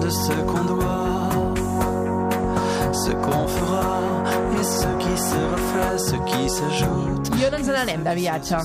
de 0.01 0.09
ce 0.09 0.31
qu'on 0.49 0.63
doit, 0.63 1.29
ce 2.93 3.11
qu'on 3.11 3.47
fera 3.47 3.99
et 4.57 4.63
ce 4.63 4.87
qui 5.01 5.17
se 5.17 5.41
refait, 5.53 5.97
ce 5.97 6.15
qui 6.29 6.49
s'ajoute. 6.49 7.27
I 7.37 7.43
on 7.51 7.57
ens 7.59 7.67
n'anem 7.67 8.03
de 8.03 8.15
viatge? 8.15 8.55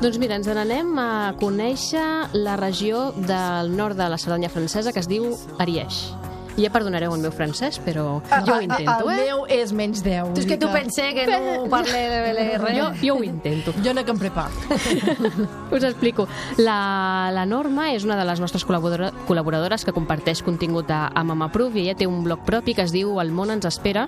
Doncs 0.00 0.18
mira, 0.18 0.38
ens 0.40 0.48
n'anem 0.48 0.98
a 0.98 1.34
conèixer 1.40 2.30
la 2.32 2.56
regió 2.56 3.10
del 3.16 3.74
nord 3.76 3.96
de 4.00 4.08
la 4.08 4.16
Cerdanya 4.16 4.48
francesa 4.48 4.92
que 4.92 5.00
es 5.04 5.08
diu 5.08 5.34
Ariège. 5.58 6.14
Ja 6.56 6.70
perdonareu 6.70 7.14
el 7.16 7.22
meu 7.22 7.32
francès, 7.34 7.80
però 7.82 8.20
jo 8.46 8.54
ho 8.54 8.60
intento, 8.62 9.08
el 9.10 9.10
eh? 9.10 9.24
meu 9.26 9.44
és 9.50 9.72
menys 9.74 10.04
10. 10.04 10.34
Tu 10.36 10.44
és 10.44 10.48
que 10.52 10.58
tu 10.60 10.68
pensé 10.70 11.08
que 11.16 11.26
no 11.26 11.66
parle 11.72 12.02
res. 12.32 12.42
Jo, 12.74 12.86
jo 13.00 13.14
ho 13.18 13.22
intento. 13.22 13.72
Jo 13.84 13.92
no 13.94 14.02
que 14.04 14.10
em 14.10 14.18
prepar. 14.18 14.48
Us 15.72 15.84
explico. 15.84 16.26
La, 16.58 17.30
la 17.34 17.44
Norma 17.46 17.90
és 17.94 18.04
una 18.06 18.16
de 18.18 18.24
les 18.26 18.40
nostres 18.42 18.64
col·laboradores 18.66 19.84
que 19.86 19.94
comparteix 19.94 20.42
contingut 20.46 20.90
a, 20.90 21.06
a 21.14 21.24
Mamaproof 21.26 21.76
i 21.76 21.84
ella 21.84 21.96
té 21.98 22.08
un 22.10 22.22
blog 22.26 22.44
propi 22.46 22.74
que 22.74 22.86
es 22.86 22.94
diu 22.94 23.18
El 23.22 23.32
món 23.34 23.52
ens 23.54 23.68
espera, 23.68 24.06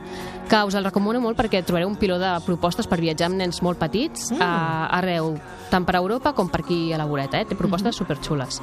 que 0.51 0.63
us 0.67 0.79
el 0.79 0.87
recomano 0.87 1.23
molt 1.23 1.39
perquè 1.39 1.63
trobareu 1.67 1.91
un 1.91 1.99
piló 2.01 2.19
de 2.23 2.33
propostes 2.47 2.89
per 2.91 3.01
viatjar 3.03 3.31
amb 3.31 3.41
nens 3.43 3.63
molt 3.63 3.81
petits 3.81 4.31
mm. 4.33 4.43
a, 4.43 4.53
arreu, 4.99 5.35
tant 5.71 5.87
per 5.87 5.99
Europa 6.01 6.35
com 6.37 6.51
per 6.51 6.65
aquí 6.65 6.81
a 6.93 7.01
la 7.01 7.09
voreta. 7.11 7.41
Eh? 7.41 7.47
Té 7.47 7.55
propostes 7.55 7.95
mm 7.95 7.95
-hmm. 7.95 7.99
superxules. 7.99 8.63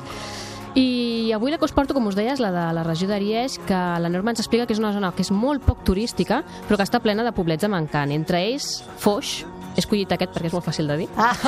I 0.76 1.32
avui 1.36 1.52
la 1.52 1.60
que 1.62 1.66
us 1.66 1.74
porto, 1.76 1.94
com 1.94 2.08
us 2.10 2.18
deia, 2.18 2.34
és 2.34 2.42
la 2.42 2.50
de 2.54 2.66
la 2.74 2.84
regió 2.86 3.08
d'Ariège, 3.10 3.62
que 3.68 3.80
la 4.02 4.10
Norma 4.10 4.34
ens 4.34 4.42
explica 4.42 4.66
que 4.66 4.74
és 4.74 4.82
una 4.82 4.94
zona 4.94 5.12
que 5.14 5.22
és 5.22 5.30
molt 5.30 5.62
poc 5.66 5.84
turística, 5.86 6.42
però 6.68 6.80
que 6.80 6.88
està 6.88 7.02
plena 7.04 7.26
de 7.26 7.34
poblets 7.36 7.68
amb 7.68 7.78
encant. 7.78 8.14
Entre 8.16 8.42
ells, 8.42 8.80
Foix, 8.98 9.44
He 9.74 9.82
escollit 9.82 10.12
aquest 10.14 10.34
perquè 10.36 10.52
és 10.52 10.54
molt 10.54 10.66
fàcil 10.68 10.90
de 10.90 10.98
dir. 11.02 11.08
Ah! 11.18 11.34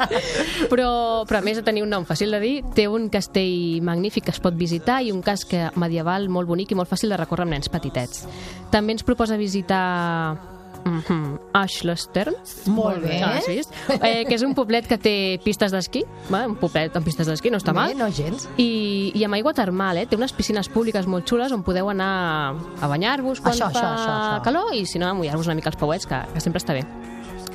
Però, 0.70 0.90
però 1.28 1.38
a 1.40 1.44
més 1.44 1.58
de 1.58 1.64
tenir 1.64 1.82
un 1.84 1.90
nom 1.92 2.06
fàcil 2.08 2.32
de 2.32 2.40
dir, 2.40 2.52
té 2.76 2.86
un 2.88 3.08
castell 3.12 3.82
magnífic 3.84 4.26
que 4.28 4.32
es 4.34 4.40
pot 4.42 4.56
visitar 4.56 5.00
i 5.04 5.10
un 5.12 5.20
casc 5.24 5.52
medieval 5.80 6.28
molt 6.32 6.48
bonic 6.48 6.72
i 6.72 6.78
molt 6.78 6.88
fàcil 6.90 7.12
de 7.12 7.18
recórrer 7.20 7.44
amb 7.46 7.56
nens 7.56 7.68
petitets. 7.72 8.24
També 8.72 8.96
ens 8.96 9.04
proposa 9.06 9.36
visitar 9.40 10.49
mm 10.84 11.00
-hmm. 11.00 11.38
Ashlestern. 11.52 12.34
Molt 12.66 13.02
bé. 13.02 13.20
Has 13.22 13.46
vist? 13.46 13.72
Eh, 13.88 14.24
que 14.26 14.34
és 14.34 14.42
un 14.42 14.54
poblet 14.54 14.86
que 14.86 14.98
té 14.98 15.40
pistes 15.44 15.72
d'esquí, 15.72 16.04
un 16.30 16.56
poblet 16.56 16.96
amb 16.96 17.04
pistes 17.04 17.26
d'esquí, 17.26 17.50
no 17.50 17.58
està 17.58 17.72
Bé, 17.72 17.80
mal. 17.80 17.96
no 17.96 18.10
gens. 18.10 18.48
I, 18.56 19.12
I 19.14 19.24
amb 19.24 19.34
aigua 19.34 19.52
termal, 19.52 19.96
eh? 19.96 20.06
Té 20.06 20.16
unes 20.16 20.32
piscines 20.32 20.68
públiques 20.68 21.06
molt 21.06 21.28
xules 21.28 21.52
on 21.52 21.62
podeu 21.62 21.88
anar 21.90 22.54
a 22.80 22.86
banyar-vos 22.88 23.40
quan 23.40 23.54
Això, 23.54 23.70
fa 23.70 23.80
això, 23.80 23.94
això, 23.94 24.38
això. 24.38 24.42
calor 24.42 24.74
i 24.74 24.86
si 24.86 24.98
no, 24.98 25.06
a 25.06 25.14
mullar-vos 25.14 25.46
una 25.46 25.54
mica 25.54 25.70
els 25.70 25.76
pauets, 25.76 26.06
que, 26.06 26.20
que 26.32 26.40
sempre 26.40 26.58
està 26.58 26.72
bé. 26.72 26.84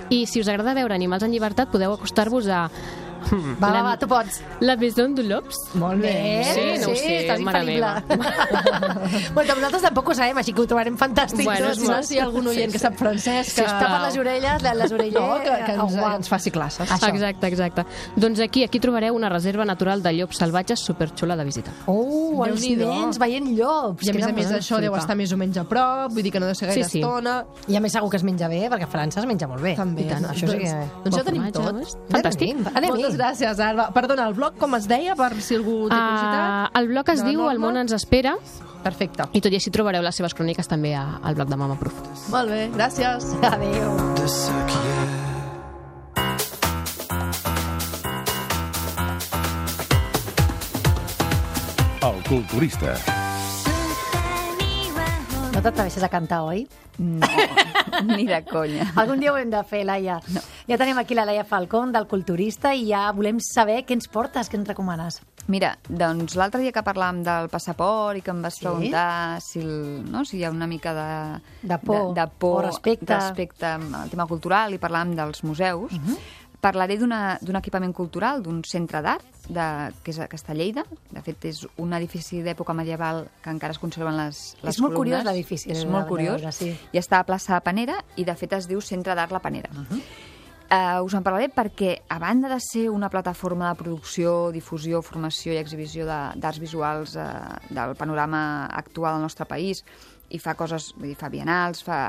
I 0.10 0.26
si 0.28 0.40
us 0.40 0.48
agrada 0.48 0.74
veure 0.74 0.94
animals 0.94 1.24
en 1.24 1.32
llibertat, 1.32 1.72
podeu 1.72 1.92
acostar-vos 1.94 2.48
a... 2.48 2.70
Va, 3.62 3.68
va, 3.68 3.72
la- 3.74 3.84
va, 3.90 3.94
tu 3.98 4.08
pots. 4.08 4.42
La 4.62 4.76
Maison 4.78 5.14
de 5.16 5.24
l'Ops. 5.24 5.58
Molt 5.82 6.02
bé. 6.02 6.14
Sí, 6.54 6.66
no 6.82 6.92
ho 6.92 6.96
sé, 6.96 7.14
estàs 7.26 7.42
mare 7.46 7.64
meva. 7.68 7.94
bueno, 9.34 9.56
nosaltres 9.56 9.82
tampoc 9.88 10.10
ho 10.10 10.16
sabem, 10.18 10.38
així 10.42 10.54
que 10.54 10.62
ho 10.62 10.68
trobarem 10.70 10.98
fantàstic. 11.00 11.46
Bueno, 11.46 11.70
és 11.72 11.80
molt- 11.84 12.04
Si 12.06 12.16
hi 12.16 12.20
ha 12.20 12.26
algun 12.26 12.48
oient 12.52 12.72
que 12.72 12.80
sap 12.80 12.96
francès, 13.00 13.48
Si 13.48 13.56
que... 13.62 13.66
us 13.66 13.72
tapa 13.80 14.02
les 14.08 14.18
orelles, 14.18 14.62
les, 14.62 14.76
les 14.78 14.92
orelles... 14.92 15.14
No, 15.22 15.38
que, 15.42 15.56
que, 15.66 15.74
ens, 15.74 15.96
que 15.96 16.12
ens 16.20 16.30
faci 16.30 16.52
classes. 16.52 16.90
Això. 16.92 17.10
Exacte, 17.10 17.48
exacte. 17.48 17.86
Doncs 18.16 18.40
aquí, 18.46 18.64
aquí 18.64 18.80
trobareu 18.80 19.16
una 19.16 19.30
reserva 19.30 19.66
natural 19.66 20.04
de 20.04 20.14
llops 20.14 20.38
salvatges 20.38 20.80
superxula 20.86 21.36
de 21.36 21.46
visitar. 21.48 21.74
Oh, 21.88 22.44
els 22.46 22.62
nens 22.78 23.18
veient 23.22 23.48
llops. 23.58 24.06
I 24.06 24.12
a 24.12 24.14
més 24.14 24.26
a 24.28 24.32
no 24.32 24.36
més 24.38 24.52
això 24.52 24.80
deu 24.84 24.96
estar 24.96 25.16
més 25.18 25.32
o 25.34 25.38
menys 25.38 25.58
a 25.58 25.64
prop, 25.68 26.12
vull 26.14 26.24
dir 26.24 26.32
que 26.36 26.40
no 26.40 26.46
deu 26.52 26.56
ser 26.56 26.68
gaire 26.70 26.84
Sí, 26.84 26.98
sí. 26.98 27.02
estona. 27.02 27.38
I 27.68 27.76
a 27.78 27.82
més 27.84 27.92
segur 27.96 28.10
que 28.12 28.18
es 28.22 28.24
menja 28.28 28.48
bé, 28.52 28.66
perquè 28.70 28.86
a 28.86 28.92
França 28.92 29.20
es 29.24 29.26
menja 29.30 29.48
molt 29.48 29.62
bé. 29.64 29.76
També. 29.80 30.06
I 30.06 30.10
tant, 30.12 30.26
això 30.32 30.48
sí 30.52 30.58
que... 30.62 30.70
Doncs, 30.70 31.04
doncs 31.06 31.18
ja 31.18 31.24
tenim 31.32 31.48
tot. 31.56 31.72
no 31.74 31.82
és? 31.82 31.96
Fantàstic. 32.12 32.64
Tenim. 32.76 33.15
Moltes 33.16 33.40
gràcies, 33.40 33.60
Alba. 33.64 33.86
Perdona, 33.96 34.26
el 34.28 34.34
blog 34.36 34.58
com 34.60 34.76
es 34.76 34.88
deia, 34.92 35.16
per 35.16 35.30
si 35.40 35.56
algú 35.56 35.76
té 35.88 35.96
curiositat? 35.96 36.42
Uh, 36.68 36.80
el 36.82 36.88
blog 36.90 37.12
es 37.14 37.22
la 37.24 37.30
diu 37.30 37.44
El 37.48 37.60
Norma? 37.62 37.68
món 37.70 37.78
ens 37.86 37.94
espera 37.96 38.36
Perfecte. 38.84 39.30
i 39.32 39.42
tot 39.42 39.56
i 39.56 39.60
així 39.60 39.72
trobareu 39.72 40.04
les 40.04 40.16
seves 40.20 40.36
cròniques 40.36 40.68
també 40.68 40.92
al 41.00 41.36
blog 41.38 41.48
de 41.50 41.56
Mama 41.58 41.78
Proof. 41.80 41.96
Molt 42.34 42.52
bé, 42.52 42.66
gràcies. 42.76 43.32
Adéu. 43.54 43.96
de 44.20 44.28
ce 44.28 44.52
qui 44.68 44.82
est. 44.84 46.26
El 52.06 52.22
culturista. 52.28 52.94
No 55.56 55.62
t'atreveixes 55.64 56.04
a 56.04 56.10
cantar, 56.12 56.42
oi? 56.46 56.66
No, 57.00 57.26
ni 58.12 58.28
de 58.28 58.42
conya. 58.46 58.90
Algun 59.00 59.24
dia 59.24 59.32
ho 59.32 59.38
hem 59.40 59.50
de 59.54 59.62
fer, 59.66 59.86
Laia. 59.88 60.20
No. 60.36 60.44
Ja 60.68 60.78
tenim 60.82 60.98
aquí 60.98 61.14
la 61.14 61.26
Laia 61.26 61.44
Falcón, 61.46 61.92
del 61.94 62.08
Culturista, 62.10 62.72
i 62.74 62.88
ja 62.90 63.12
volem 63.14 63.38
saber 63.40 63.84
què 63.86 63.94
ens 63.94 64.08
portes, 64.10 64.50
què 64.50 64.58
ens 64.58 64.68
recomanes. 64.68 65.20
Mira, 65.48 65.76
doncs 65.88 66.34
l'altre 66.40 66.62
dia 66.64 66.72
que 66.74 66.82
parlàvem 66.82 67.20
del 67.24 67.50
passaport 67.54 68.18
i 68.18 68.24
que 68.26 68.32
em 68.34 68.42
vas 68.42 68.56
Sí. 68.56 68.66
preguntar 68.66 69.40
si, 69.42 69.60
el, 69.60 70.04
no, 70.10 70.24
si 70.26 70.38
hi 70.40 70.44
ha 70.44 70.50
una 70.50 70.66
mica 70.66 70.94
de, 70.96 71.42
De 71.62 71.78
por, 71.78 72.16
de, 72.16 72.22
de 72.22 72.28
por 72.40 72.64
o 72.64 72.68
respecte. 72.68 73.14
respecte 73.14 73.66
al 73.66 74.10
tema 74.10 74.26
cultural 74.26 74.74
i 74.74 74.80
parlàvem 74.80 75.14
dels 75.16 75.44
museus, 75.44 75.92
uh 75.94 75.96
Mhm. 76.00 76.10
-huh. 76.14 76.18
parlaré 76.62 76.98
d'un 76.98 77.56
equipament 77.56 77.94
cultural, 77.94 78.42
d'un 78.42 78.64
centre 78.64 79.00
d'art, 79.04 79.24
que 80.04 80.10
és 80.10 80.18
a 80.20 80.28
que 80.28 80.36
està 80.36 80.50
a 80.50 80.56
Lleida. 80.56 80.84
De 81.12 81.22
fet, 81.22 81.46
és 81.46 81.68
un 81.78 81.94
edifici 81.94 82.42
d'època 82.42 82.74
medieval 82.74 83.28
que 83.44 83.52
encara 83.52 83.70
es 83.72 83.78
conserven 83.78 84.18
les, 84.18 84.58
les 84.64 84.74
És 84.76 84.82
molt 84.82 84.96
columnes. 84.96 85.20
curiós 85.22 85.24
l'edifici, 85.26 85.70
És 85.70 85.86
molt 85.86 86.08
curiós. 86.08 86.42
veure, 86.42 86.52
sí. 86.52 86.76
I 86.92 86.98
està 86.98 87.20
a 87.20 87.24
plaça 87.24 87.60
Panera 87.62 88.04
i, 88.16 88.24
de 88.26 88.34
fet, 88.34 88.52
es 88.54 88.68
diu 88.68 88.82
Centre 88.82 89.14
d'Art 89.14 89.32
La 89.32 89.40
Panera. 89.42 89.70
Uh 89.72 89.78
-huh. 89.96 90.02
Uh, 90.72 91.04
us 91.06 91.14
en 91.18 91.24
parlaré 91.24 91.50
perquè, 91.54 91.92
a 92.10 92.18
banda 92.20 92.50
de 92.52 92.60
ser 92.64 92.90
una 92.90 93.10
plataforma 93.10 93.70
de 93.72 93.80
producció, 93.80 94.52
difusió, 94.52 95.02
formació 95.06 95.54
i 95.54 95.60
exhibició 95.62 96.06
d'arts 96.08 96.60
visuals 96.62 97.16
uh, 97.20 97.56
del 97.70 97.96
panorama 98.00 98.66
actual 98.68 99.16
del 99.18 99.26
nostre 99.28 99.48
país, 99.50 99.84
i 100.30 100.40
fa 100.42 100.56
coses, 100.58 100.92
vull 100.98 101.12
dir, 101.12 101.20
fa 101.20 101.30
bienals, 101.30 101.84
fa... 101.86 102.00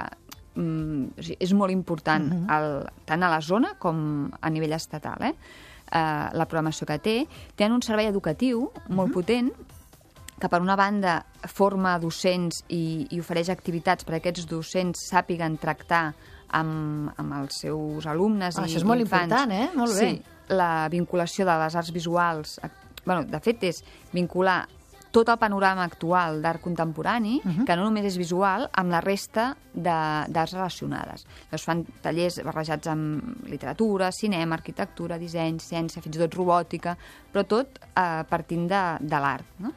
Mm, 0.57 1.13
o 1.13 1.23
sigui, 1.23 1.37
és 1.45 1.53
molt 1.53 1.73
important, 1.73 2.33
uh 2.33 2.37
-huh. 2.37 2.57
el, 2.57 2.91
tant 3.05 3.23
a 3.23 3.29
la 3.29 3.41
zona 3.41 3.75
com 3.79 4.31
a 4.41 4.51
nivell 4.51 4.73
estatal, 4.73 5.23
eh? 5.23 5.35
Uh, 5.87 6.33
la 6.33 6.47
programació 6.49 6.87
que 6.87 6.99
té. 6.99 7.29
Tenen 7.55 7.75
un 7.75 7.83
servei 7.83 8.07
educatiu 8.07 8.73
molt 8.89 9.09
uh 9.09 9.11
-huh. 9.11 9.15
potent 9.15 9.53
que 10.41 10.49
per 10.49 10.61
una 10.61 10.77
banda 10.77 11.25
forma 11.49 11.99
docents 11.99 12.65
i, 12.69 13.07
i 13.11 13.21
ofereix 13.21 13.49
activitats 13.49 14.05
perquè 14.05 14.17
aquests 14.17 14.47
docents 14.47 15.09
sàpiguen 15.11 15.57
tractar 15.59 16.15
amb, 16.51 17.11
amb 17.17 17.33
els 17.43 17.55
seus 17.61 18.07
alumnes 18.07 18.57
Ah, 18.59 18.63
i 18.63 18.71
això 18.71 18.77
és 18.77 18.85
molt 18.85 19.01
infants. 19.01 19.25
important, 19.33 19.53
eh? 19.53 19.71
Molt 19.75 19.95
bé. 19.95 20.11
Sí, 20.11 20.23
la 20.55 20.89
vinculació 20.89 21.45
de 21.47 21.59
les 21.59 21.75
arts 21.75 21.93
visuals, 21.93 22.61
bueno, 23.05 23.25
de 23.25 23.41
fet 23.41 23.63
és 23.65 23.83
vincular 24.13 24.67
tot 25.11 25.29
el 25.33 25.39
panorama 25.39 25.83
actual 25.85 26.43
d'art 26.43 26.61
contemporani, 26.61 27.41
uh 27.43 27.49
-huh. 27.51 27.65
que 27.65 27.77
no 27.77 27.85
només 27.85 28.05
és 28.05 28.17
visual, 28.19 28.69
amb 28.73 28.91
la 28.91 29.01
resta 29.01 29.57
de- 29.73 30.25
d'arts 30.29 30.53
relacionades. 30.53 31.25
Llavors 31.47 31.65
fan 31.65 31.85
tallers 32.03 32.43
barrejats 32.45 32.87
amb 32.87 33.47
literatura, 33.49 34.13
cinema, 34.13 34.55
arquitectura, 34.57 35.17
disseny, 35.19 35.57
ciència, 35.59 36.03
fins 36.03 36.17
i 36.17 36.19
tot 36.19 36.35
robòtica, 36.35 36.97
però 37.33 37.45
tot 37.47 37.79
eh, 37.97 38.25
partint 38.29 38.69
de, 38.69 38.97
de 39.01 39.17
l'art. 39.21 39.45
No? 39.59 39.73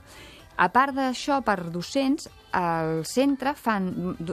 A 0.58 0.68
part 0.70 0.94
d'això, 0.94 1.42
per 1.42 1.70
docents, 1.72 2.28
al 2.56 3.04
centre 3.06 3.54
fan, 3.56 3.90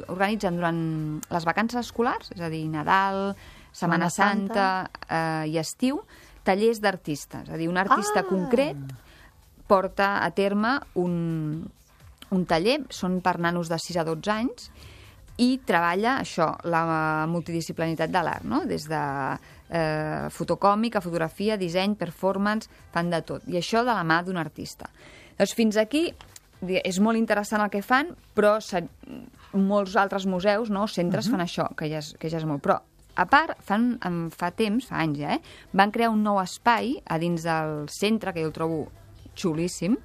organitzen 0.06 0.56
durant 0.58 0.80
les 1.30 1.46
vacances 1.48 1.86
escolars, 1.86 2.30
és 2.34 2.42
a 2.42 2.50
dir, 2.52 2.64
Nadal, 2.72 3.34
Setmana 3.72 4.08
Setmana 4.08 4.10
Santa. 4.10 4.68
Santa 4.88 5.08
eh, 5.08 5.52
i 5.52 5.58
estiu, 5.60 6.00
tallers 6.46 6.80
d'artistes. 6.80 7.48
És 7.48 7.54
a 7.54 7.60
dir, 7.60 7.68
un 7.68 7.80
artista 7.80 8.22
Ah! 8.22 8.28
concret 8.28 8.76
porta 9.66 10.24
a 10.24 10.30
terme 10.30 10.78
un, 10.94 11.66
un 12.30 12.44
taller, 12.46 12.84
són 12.90 13.20
per 13.20 13.38
nanos 13.42 13.68
de 13.68 13.78
6 13.82 13.98
a 14.00 14.04
12 14.06 14.32
anys, 14.32 14.70
i 15.36 15.58
treballa 15.68 16.16
això, 16.22 16.48
la 16.64 17.26
multidisciplinitat 17.28 18.12
de 18.12 18.22
l'art, 18.24 18.46
no? 18.48 18.62
des 18.64 18.86
de 18.88 19.02
eh, 19.68 20.28
fotocòmica, 20.32 21.02
fotografia, 21.04 21.58
disseny, 21.60 21.96
performance, 22.00 22.70
fan 22.94 23.10
de 23.12 23.20
tot. 23.26 23.44
I 23.50 23.58
això 23.60 23.84
de 23.84 23.92
la 23.92 24.04
mà 24.06 24.22
d'un 24.24 24.40
artista. 24.40 24.88
Doncs 25.36 25.52
fins 25.58 25.76
aquí 25.76 26.06
és 26.62 26.98
molt 27.00 27.18
interessant 27.18 27.62
el 27.62 27.70
que 27.70 27.82
fan, 27.84 28.14
però 28.34 28.56
se, 28.64 28.82
molts 29.56 29.96
altres 29.96 30.26
museus, 30.26 30.70
no, 30.70 30.86
centres, 30.86 31.26
uh 31.26 31.32
-huh. 31.32 31.36
fan 31.36 31.46
això, 31.46 31.74
que 31.76 31.88
ja, 31.88 31.98
és, 31.98 32.14
que 32.18 32.28
ja 32.28 32.38
és 32.38 32.44
molt. 32.44 32.62
Però, 32.62 32.80
a 33.14 33.26
part, 33.26 33.56
fan, 33.60 33.98
em 34.04 34.30
fa 34.30 34.50
temps, 34.50 34.86
fa 34.86 35.00
anys 35.00 35.18
ja, 35.18 35.34
eh, 35.34 35.40
van 35.72 35.90
crear 35.90 36.10
un 36.10 36.22
nou 36.22 36.40
espai 36.40 37.02
a 37.04 37.18
dins 37.18 37.42
del 37.42 37.88
centre, 37.88 38.32
que 38.32 38.40
jo 38.40 38.46
el 38.46 38.52
trobo 38.52 38.88
xulíssim, 39.34 39.96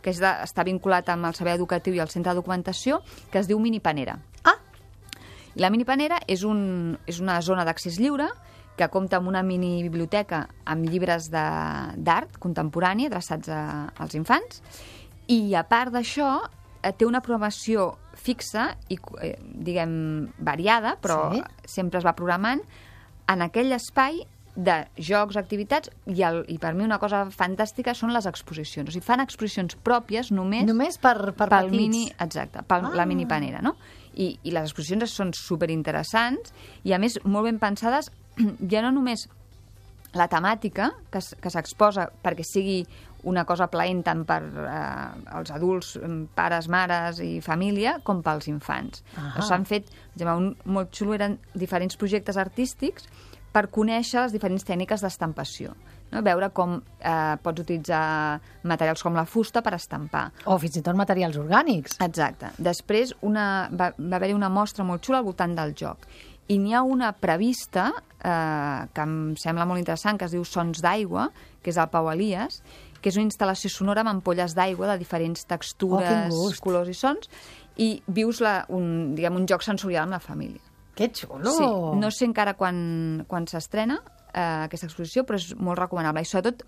que 0.00 0.10
és 0.10 0.20
de, 0.20 0.26
està 0.26 0.64
vinculat 0.64 1.08
amb 1.08 1.26
el 1.26 1.34
saber 1.34 1.54
educatiu 1.54 1.94
i 1.94 2.00
el 2.00 2.08
centre 2.08 2.32
de 2.32 2.36
documentació, 2.36 3.02
que 3.30 3.38
es 3.38 3.48
diu 3.48 3.58
Mini 3.58 3.80
Panera. 3.80 4.18
Ah! 4.44 4.58
La 5.56 5.70
Mini 5.70 5.84
Panera 5.84 6.20
és, 6.26 6.44
un, 6.44 6.98
és 7.06 7.20
una 7.20 7.40
zona 7.40 7.64
d'accés 7.64 7.98
lliure 7.98 8.28
que 8.78 8.88
compta 8.88 9.18
amb 9.18 9.26
una 9.26 9.42
mini 9.42 9.82
biblioteca 9.82 10.44
amb 10.70 10.86
llibres 10.86 11.32
d'art 11.32 12.38
contemporani 12.38 13.08
adreçats 13.08 13.50
a, 13.50 13.90
als 13.98 14.14
infants 14.14 14.62
i 15.28 15.54
a 15.54 15.62
part 15.68 15.92
d'això 15.92 16.30
eh, 16.82 16.92
té 16.96 17.04
una 17.06 17.20
programació 17.20 17.90
fixa 18.18 18.72
i, 18.90 18.98
eh, 19.22 19.34
diguem, 19.40 20.28
variada, 20.38 20.96
però 21.00 21.30
Sí. 21.34 21.42
sempre 21.64 21.98
es 22.00 22.04
va 22.06 22.14
programant 22.16 22.60
en 23.28 23.42
aquell 23.44 23.72
espai 23.76 24.22
de 24.58 24.74
jocs, 24.98 25.36
activitats, 25.38 25.90
i, 26.10 26.22
el, 26.26 26.40
i 26.50 26.56
per 26.58 26.72
mi 26.74 26.82
una 26.82 26.98
cosa 26.98 27.26
fantàstica 27.30 27.92
són 27.94 28.10
les 28.12 28.26
exposicions. 28.26 28.88
O 28.88 28.92
sigui, 28.92 29.04
fan 29.06 29.20
exposicions 29.22 29.76
pròpies 29.86 30.32
només... 30.34 30.64
Només 30.66 30.98
per, 30.98 31.30
per 31.36 31.46
pel 31.48 31.68
petits. 31.68 31.76
mini, 31.78 32.08
exacte, 32.18 32.64
pel, 32.66 32.88
Ah. 32.88 32.94
la 32.94 33.06
mini 33.06 33.26
panera, 33.26 33.60
no? 33.62 33.76
I, 34.18 34.32
I 34.42 34.50
les 34.50 34.64
exposicions 34.72 35.12
són 35.14 35.30
superinteressants 35.32 36.52
i, 36.82 36.92
a 36.92 36.98
més, 36.98 37.20
molt 37.24 37.44
ben 37.46 37.58
pensades, 37.62 38.10
ja 38.72 38.82
no 38.82 38.90
només 38.90 39.28
la 40.16 40.26
temàtica 40.26 40.90
que, 41.12 41.20
que 41.38 41.50
s'exposa 41.52 42.08
perquè 42.24 42.42
sigui 42.42 42.80
una 43.26 43.44
cosa 43.44 43.66
plaent 43.70 44.04
tant 44.06 44.24
per 44.28 44.40
eh, 44.46 45.32
els 45.38 45.50
adults, 45.54 45.96
em, 46.02 46.20
pares, 46.34 46.68
mares 46.70 47.18
i 47.24 47.38
família, 47.44 47.98
com 48.06 48.22
pels 48.22 48.48
infants. 48.50 49.02
Ahà. 49.16 49.42
S'han 49.48 49.66
fet, 49.68 49.90
per 49.90 50.20
exemple, 50.20 50.36
un 50.38 50.74
molt 50.78 50.94
xulo 50.94 51.16
eren 51.18 51.38
diferents 51.54 51.98
projectes 51.98 52.38
artístics 52.38 53.08
per 53.52 53.68
conèixer 53.74 54.22
les 54.22 54.34
diferents 54.36 54.64
tècniques 54.64 55.02
d'estampació. 55.02 55.74
No? 56.12 56.22
Veure 56.24 56.50
com 56.56 56.78
eh, 56.78 57.36
pots 57.42 57.64
utilitzar 57.64 58.38
materials 58.68 59.02
com 59.04 59.16
la 59.18 59.26
fusta 59.28 59.62
per 59.64 59.74
estampar. 59.76 60.28
O 60.48 60.56
fins 60.60 60.78
i 60.80 60.84
tot 60.84 60.96
materials 60.96 61.36
orgànics. 61.40 61.98
Exacte. 62.04 62.52
Després 62.58 63.14
una, 63.26 63.68
va, 63.72 63.92
va 63.98 64.20
haver-hi 64.20 64.36
una 64.36 64.52
mostra 64.52 64.86
molt 64.88 65.04
xula 65.04 65.20
al 65.20 65.28
voltant 65.28 65.56
del 65.58 65.74
joc. 65.76 66.08
I 66.48 66.56
n'hi 66.56 66.72
ha 66.72 66.80
una 66.80 67.10
prevista 67.12 67.90
eh, 67.92 68.88
que 68.94 69.04
em 69.04 69.16
sembla 69.36 69.66
molt 69.68 69.82
interessant, 69.82 70.16
que 70.16 70.28
es 70.28 70.32
diu 70.32 70.46
Sons 70.48 70.80
d'aigua, 70.84 71.28
que 71.60 71.74
és 71.74 71.80
al 71.80 71.90
Pau 71.92 72.08
Elias, 72.08 72.62
que 73.00 73.10
és 73.12 73.16
una 73.16 73.26
instal·lació 73.28 73.70
sonora 73.70 74.02
amb 74.04 74.10
ampolles 74.16 74.54
d'aigua 74.56 74.92
de 74.92 74.98
diferents 74.98 75.44
Oh, 75.44 75.48
textures, 75.54 76.32
gust. 76.34 76.60
colors 76.64 76.88
i 76.88 76.94
sons, 76.94 77.28
i 77.78 78.02
vius 78.06 78.40
la, 78.40 78.64
un, 78.74 79.14
diguem, 79.14 79.36
un 79.36 79.46
joc 79.46 79.62
sensorial 79.62 80.04
amb 80.08 80.16
la 80.18 80.22
família. 80.22 80.60
Que 80.98 81.10
xulo! 81.14 81.52
Sí, 81.54 81.66
no 82.00 82.10
sé 82.10 82.26
encara 82.26 82.54
quan, 82.58 83.24
quan 83.28 83.46
s'estrena 83.46 84.00
eh, 84.34 84.64
aquesta 84.66 84.88
exposició, 84.90 85.22
però 85.24 85.38
és 85.38 85.52
molt 85.54 85.78
recomanable. 85.78 86.22
I 86.22 86.26
sobretot 86.26 86.64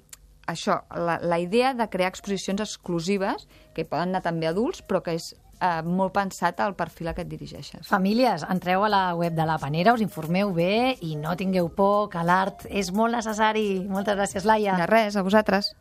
això, 0.47 0.81
la, 0.95 1.19
la 1.23 1.38
idea 1.43 1.75
de 1.75 1.88
crear 1.90 2.11
exposicions 2.11 2.61
exclusives, 2.62 3.49
que 3.75 3.85
poden 3.85 4.11
anar 4.14 4.23
també 4.23 4.47
adults, 4.47 4.85
però 4.87 5.03
que 5.03 5.16
és 5.19 5.33
eh, 5.61 5.83
molt 5.85 6.14
pensat 6.16 6.61
al 6.61 6.75
perfil 6.79 7.11
a 7.11 7.14
què 7.14 7.25
et 7.25 7.31
dirigeixes. 7.31 7.87
Famílies, 7.88 8.44
entreu 8.51 8.85
a 8.85 8.90
la 8.92 9.03
web 9.18 9.37
de 9.37 9.46
la 9.46 9.59
Panera, 9.61 9.94
us 9.94 10.05
informeu 10.05 10.53
bé 10.57 10.96
i 11.07 11.16
no 11.20 11.37
tingueu 11.37 11.70
por, 11.77 12.09
que 12.12 12.25
l'art 12.25 12.66
és 12.68 12.92
molt 12.92 13.14
necessari. 13.16 13.85
Moltes 13.88 14.18
gràcies, 14.18 14.49
Laia. 14.49 14.77
De 14.81 14.88
res, 14.90 15.16
a 15.16 15.25
vosaltres. 15.27 15.75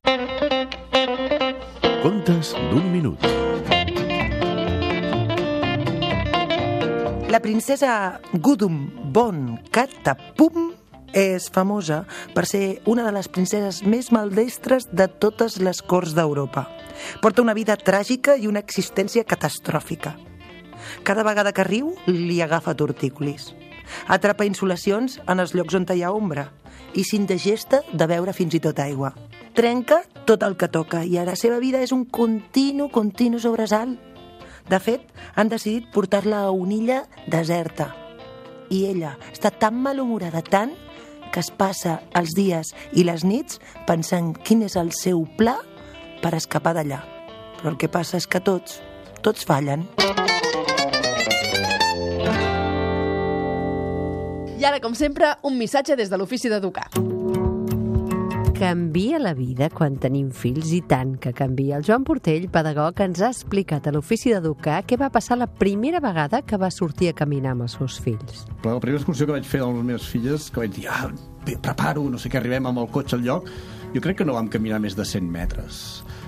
Contes 2.03 2.55
d'un 2.71 2.91
minut. 2.91 3.25
La 7.29 7.39
princesa 7.39 8.19
Gudum 8.33 8.89
Bon 9.13 9.59
Katapum 9.69 10.78
és 11.13 11.49
famosa 11.53 12.03
per 12.35 12.45
ser 12.45 12.81
una 12.85 13.05
de 13.05 13.13
les 13.15 13.27
princeses 13.27 13.81
més 13.83 14.11
maldestres 14.11 14.89
de 14.91 15.07
totes 15.07 15.59
les 15.59 15.81
corts 15.81 16.15
d'Europa. 16.17 16.67
Porta 17.21 17.41
una 17.41 17.55
vida 17.57 17.77
tràgica 17.77 18.35
i 18.37 18.47
una 18.47 18.61
existència 18.61 19.23
catastròfica. 19.23 20.15
Cada 21.03 21.23
vegada 21.23 21.53
que 21.53 21.65
riu, 21.67 21.93
li 22.07 22.41
agafa 22.41 22.75
tortícolis. 22.75 23.53
Atrapa 24.07 24.45
insolacions 24.45 25.19
en 25.27 25.39
els 25.39 25.55
llocs 25.57 25.75
on 25.75 25.87
hi 25.89 26.03
ha 26.03 26.13
ombra 26.13 26.49
i 26.93 27.03
s'indigesta 27.03 27.81
de 27.91 28.07
beure 28.09 28.33
fins 28.33 28.55
i 28.55 28.61
tot 28.63 28.79
aigua. 28.79 29.13
Trenca 29.57 30.03
tot 30.25 30.43
el 30.45 30.55
que 30.57 30.69
toca 30.69 31.03
i 31.05 31.17
a 31.17 31.25
la 31.25 31.35
seva 31.35 31.59
vida 31.59 31.81
és 31.81 31.91
un 31.91 32.05
continu, 32.05 32.89
continu 32.89 33.39
sobresalt. 33.39 33.97
De 34.69 34.77
fet, 34.79 35.01
han 35.35 35.49
decidit 35.49 35.89
portar-la 35.93 36.45
a 36.45 36.51
una 36.51 36.75
illa 36.75 36.99
deserta. 37.27 37.89
I 38.69 38.85
ella 38.85 39.15
està 39.31 39.49
tan 39.49 39.79
malhumorada 39.81 40.43
tant 40.45 40.75
que 41.33 41.43
es 41.43 41.51
passa 41.51 41.99
els 42.17 42.35
dies 42.37 42.73
i 42.93 43.05
les 43.07 43.25
nits 43.25 43.59
pensant 43.87 44.33
quin 44.45 44.63
és 44.67 44.77
el 44.79 44.93
seu 44.95 45.25
pla 45.37 45.57
per 46.23 46.35
escapar 46.37 46.75
d'allà. 46.77 47.01
Però 47.59 47.73
el 47.73 47.79
que 47.79 47.91
passa 47.91 48.17
és 48.19 48.27
que 48.27 48.41
tots, 48.43 48.79
tots 49.25 49.45
fallen. 49.47 49.87
I 54.59 54.65
ara, 54.67 54.81
com 54.83 54.95
sempre, 54.95 55.37
un 55.47 55.55
missatge 55.55 55.95
des 55.95 56.11
de 56.11 56.19
l'ofici 56.19 56.51
d'educar. 56.51 56.89
Canvia 58.59 59.21
la 59.23 59.31
vida 59.31 59.69
quan 59.71 59.93
tenim 60.03 60.33
fills 60.35 60.73
i 60.75 60.81
tant 60.83 61.13
que 61.23 61.31
canvia. 61.31 61.77
El 61.77 61.85
Joan 61.87 62.03
Portell, 62.03 62.49
pedagog, 62.51 62.97
ens 63.05 63.21
ha 63.23 63.29
explicat 63.31 63.87
a 63.87 63.93
l'ofici 63.95 64.33
d'educar 64.33 64.81
què 64.83 64.97
va 64.99 65.07
passar 65.13 65.37
la 65.39 65.47
primera 65.47 66.01
vegada 66.03 66.41
que 66.43 66.59
va 66.59 66.67
sortir 66.67 67.07
a 67.07 67.15
caminar 67.15 67.53
amb 67.55 67.63
els 67.69 67.77
seus 67.79 67.95
fills. 68.03 68.43
Però 68.59 68.73
la 68.75 68.83
primera 68.83 68.99
excursió 68.99 69.29
que 69.29 69.37
vaig 69.37 69.47
fer 69.47 69.61
amb 69.63 69.79
les 69.79 69.87
meves 69.93 70.09
filles, 70.11 70.49
que 70.51 70.59
vaig 70.65 70.75
dir, 70.75 70.89
ah, 70.91 71.07
preparo, 71.47 72.03
no 72.11 72.19
sé 72.19 72.27
què, 72.27 72.41
arribem 72.41 72.67
amb 72.67 72.83
el 72.83 72.91
cotxe 72.91 73.15
al 73.15 73.23
lloc, 73.23 73.47
jo 73.95 74.03
crec 74.03 74.19
que 74.19 74.27
no 74.27 74.35
vam 74.35 74.51
caminar 74.51 74.83
més 74.83 74.99
de 74.99 75.07
100 75.07 75.31
metres. 75.31 75.79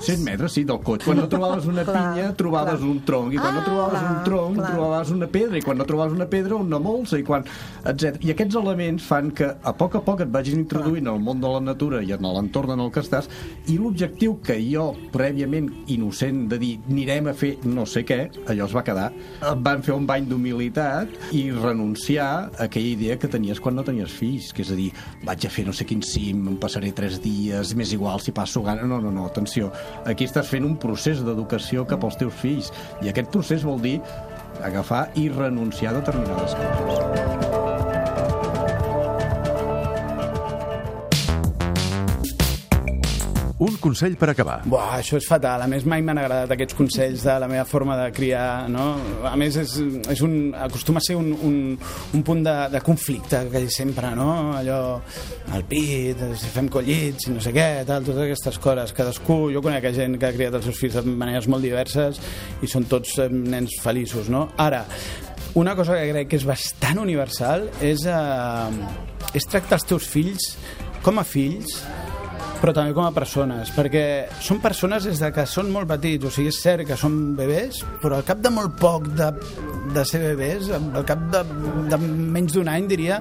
100 0.01 0.23
metres, 0.25 0.55
sí, 0.57 0.63
del 0.67 0.79
cotxe. 0.81 1.05
Quan 1.09 1.21
no 1.21 1.27
trobaves 1.31 1.67
una 1.69 1.85
pinya, 1.87 2.31
trobaves 2.37 2.81
un 2.85 3.01
tronc. 3.07 3.33
I 3.35 3.39
quan 3.41 3.55
no 3.57 3.63
trobaves 3.65 4.01
un 4.01 4.23
tronc, 4.25 4.61
trobaves 4.61 5.13
una 5.15 5.29
pedra. 5.31 5.57
I 5.57 5.65
quan 5.65 5.79
no 5.81 5.87
trobaves 5.89 6.15
una 6.17 6.27
pedra, 6.29 6.55
una 6.55 6.79
molsa. 6.81 7.19
I, 7.19 7.25
quan, 7.27 7.45
etc. 7.85 8.19
I 8.25 8.33
aquests 8.35 8.57
elements 8.59 9.05
fan 9.07 9.31
que 9.35 9.51
a 9.51 9.75
poc 9.77 9.99
a 9.99 10.03
poc 10.05 10.25
et 10.25 10.31
vagin 10.33 10.61
introduint 10.61 11.07
al 11.11 11.21
món 11.23 11.41
de 11.41 11.51
la 11.51 11.61
natura 11.63 12.01
i 12.01 12.13
en 12.15 12.25
l'entorn 12.25 12.75
en 12.75 12.83
el 12.85 12.91
que 12.93 13.03
estàs. 13.03 13.29
I 13.71 13.77
l'objectiu 13.81 14.37
que 14.45 14.57
jo, 14.65 14.91
prèviament 15.13 15.69
innocent, 15.93 16.45
de 16.51 16.59
dir 16.61 16.73
anirem 16.89 17.31
a 17.31 17.35
fer 17.37 17.53
no 17.67 17.85
sé 17.89 18.03
què, 18.07 18.21
allò 18.51 18.67
es 18.67 18.75
va 18.75 18.85
quedar. 18.87 19.09
Em 19.51 19.63
van 19.63 19.83
fer 19.85 19.95
un 19.95 20.07
bany 20.09 20.27
d'humilitat 20.29 21.33
i 21.37 21.45
renunciar 21.55 22.29
a 22.51 22.65
aquella 22.67 22.93
idea 22.95 23.17
que 23.21 23.29
tenies 23.31 23.61
quan 23.61 23.77
no 23.77 23.85
tenies 23.87 24.13
fills, 24.13 24.51
que 24.55 24.65
és 24.65 24.71
a 24.73 24.77
dir, 24.77 24.89
vaig 25.27 25.45
a 25.47 25.53
fer 25.53 25.65
no 25.67 25.75
sé 25.75 25.87
quin 25.89 26.03
cim, 26.05 26.45
em 26.51 26.57
passaré 26.61 26.91
tres 26.95 27.19
dies, 27.23 27.75
m'és 27.77 27.93
igual 27.95 28.21
si 28.21 28.33
passo 28.35 28.63
gana. 28.65 28.87
No, 28.87 29.01
no, 29.01 29.11
no, 29.13 29.27
atenció. 29.29 29.71
Aquí 30.05 30.27
estàs 30.29 30.49
fent 30.49 30.67
un 30.67 30.77
procés 30.81 31.23
d'educació 31.25 31.85
cap 31.89 32.03
als 32.07 32.19
teus 32.21 32.35
fills. 32.41 32.71
I 33.01 33.11
aquest 33.11 33.31
procés 33.33 33.67
vol 33.67 33.81
dir 33.83 33.97
agafar 34.63 35.07
i 35.15 35.29
renunciar 35.29 35.95
a 35.95 35.99
determinades 36.01 36.57
coses. 36.59 37.50
Un 43.61 43.75
consell 43.77 44.15
per 44.17 44.31
acabar. 44.31 44.55
Buah, 44.65 44.95
això 44.97 45.19
és 45.21 45.27
fatal. 45.29 45.61
A 45.61 45.67
més, 45.69 45.83
mai 45.85 46.01
m'han 46.01 46.17
agradat 46.17 46.49
aquests 46.55 46.73
consells 46.73 47.21
de 47.27 47.35
la 47.43 47.49
meva 47.51 47.65
forma 47.69 47.93
de 47.99 48.07
criar, 48.15 48.65
no? 48.73 48.87
A 49.29 49.35
més, 49.37 49.59
és, 49.61 49.75
és 50.09 50.23
un, 50.25 50.33
acostuma 50.57 50.97
a 50.97 51.05
ser 51.05 51.19
un, 51.19 51.27
un, 51.45 51.59
un 52.17 52.23
punt 52.25 52.41
de, 52.47 52.55
de 52.73 52.81
conflicte 52.81 53.43
que 53.53 53.61
sempre, 53.69 54.15
no? 54.17 54.31
Allò, 54.57 54.79
el 55.53 55.67
pit, 55.69 56.25
si 56.41 56.49
fem 56.55 56.71
collits, 56.73 57.29
no 57.29 57.45
sé 57.45 57.53
què, 57.53 57.67
tal, 57.85 58.01
totes 58.07 58.23
aquestes 58.25 58.57
coses. 58.65 58.95
Cadascú, 58.97 59.39
jo 59.53 59.61
conec 59.61 59.91
gent 59.93 60.17
que 60.17 60.31
ha 60.31 60.33
criat 60.33 60.57
els 60.57 60.65
seus 60.71 60.81
fills 60.81 60.97
de 60.97 61.05
maneres 61.13 61.45
molt 61.51 61.61
diverses 61.61 62.17
i 62.65 62.69
són 62.71 62.89
tots 62.89 63.19
eh, 63.21 63.29
nens 63.29 63.77
feliços, 63.85 64.33
no? 64.33 64.47
Ara, 64.57 64.87
una 65.53 65.77
cosa 65.77 66.01
que 66.01 66.09
crec 66.15 66.33
que 66.33 66.41
és 66.41 66.49
bastant 66.49 67.05
universal 67.05 67.69
és, 67.77 68.09
eh, 68.09 69.33
és 69.37 69.51
tractar 69.53 69.77
els 69.83 69.91
teus 69.93 70.09
fills 70.09 70.55
com 71.05 71.21
a 71.21 71.25
fills 71.25 71.77
però 72.61 72.73
també 72.77 72.93
com 72.93 73.07
a 73.07 73.13
persones, 73.15 73.71
perquè 73.73 74.03
són 74.43 74.59
persones 74.61 75.07
des 75.09 75.19
de 75.23 75.31
que 75.33 75.47
són 75.49 75.71
molt 75.73 75.89
petits, 75.89 76.27
o 76.29 76.33
sigui, 76.33 76.51
és 76.53 76.59
cert 76.61 76.85
que 76.85 76.97
són 76.99 77.33
bebès, 77.37 77.81
però 78.03 78.19
al 78.19 78.27
cap 78.27 78.43
de 78.43 78.51
molt 78.53 78.75
poc 78.77 79.07
de, 79.17 79.31
de 79.95 80.03
ser 80.05 80.21
bebès, 80.27 80.69
al 80.77 81.07
cap 81.09 81.23
de, 81.33 81.41
de 81.89 81.99
menys 82.05 82.53
d'un 82.53 82.69
any, 82.69 82.85
diria, 82.91 83.17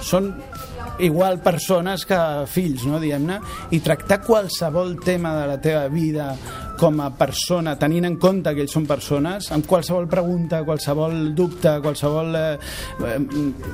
són 0.00 0.32
igual 1.04 1.40
persones 1.44 2.06
que 2.08 2.18
fills, 2.48 2.86
no, 2.88 3.00
diguem-ne, 3.02 3.40
i 3.76 3.82
tractar 3.84 4.22
qualsevol 4.24 4.96
tema 5.04 5.34
de 5.42 5.48
la 5.50 5.60
teva 5.60 5.88
vida 5.92 6.32
com 6.78 7.00
a 7.04 7.10
persona, 7.18 7.76
tenint 7.80 8.08
en 8.08 8.18
compte 8.20 8.54
que 8.54 8.64
ells 8.64 8.74
són 8.74 8.88
persones, 8.88 9.50
amb 9.54 9.66
qualsevol 9.68 10.08
pregunta, 10.10 10.62
qualsevol 10.66 11.34
dubte, 11.36 11.78
qualsevol... 11.84 12.34
Eh, 12.34 13.20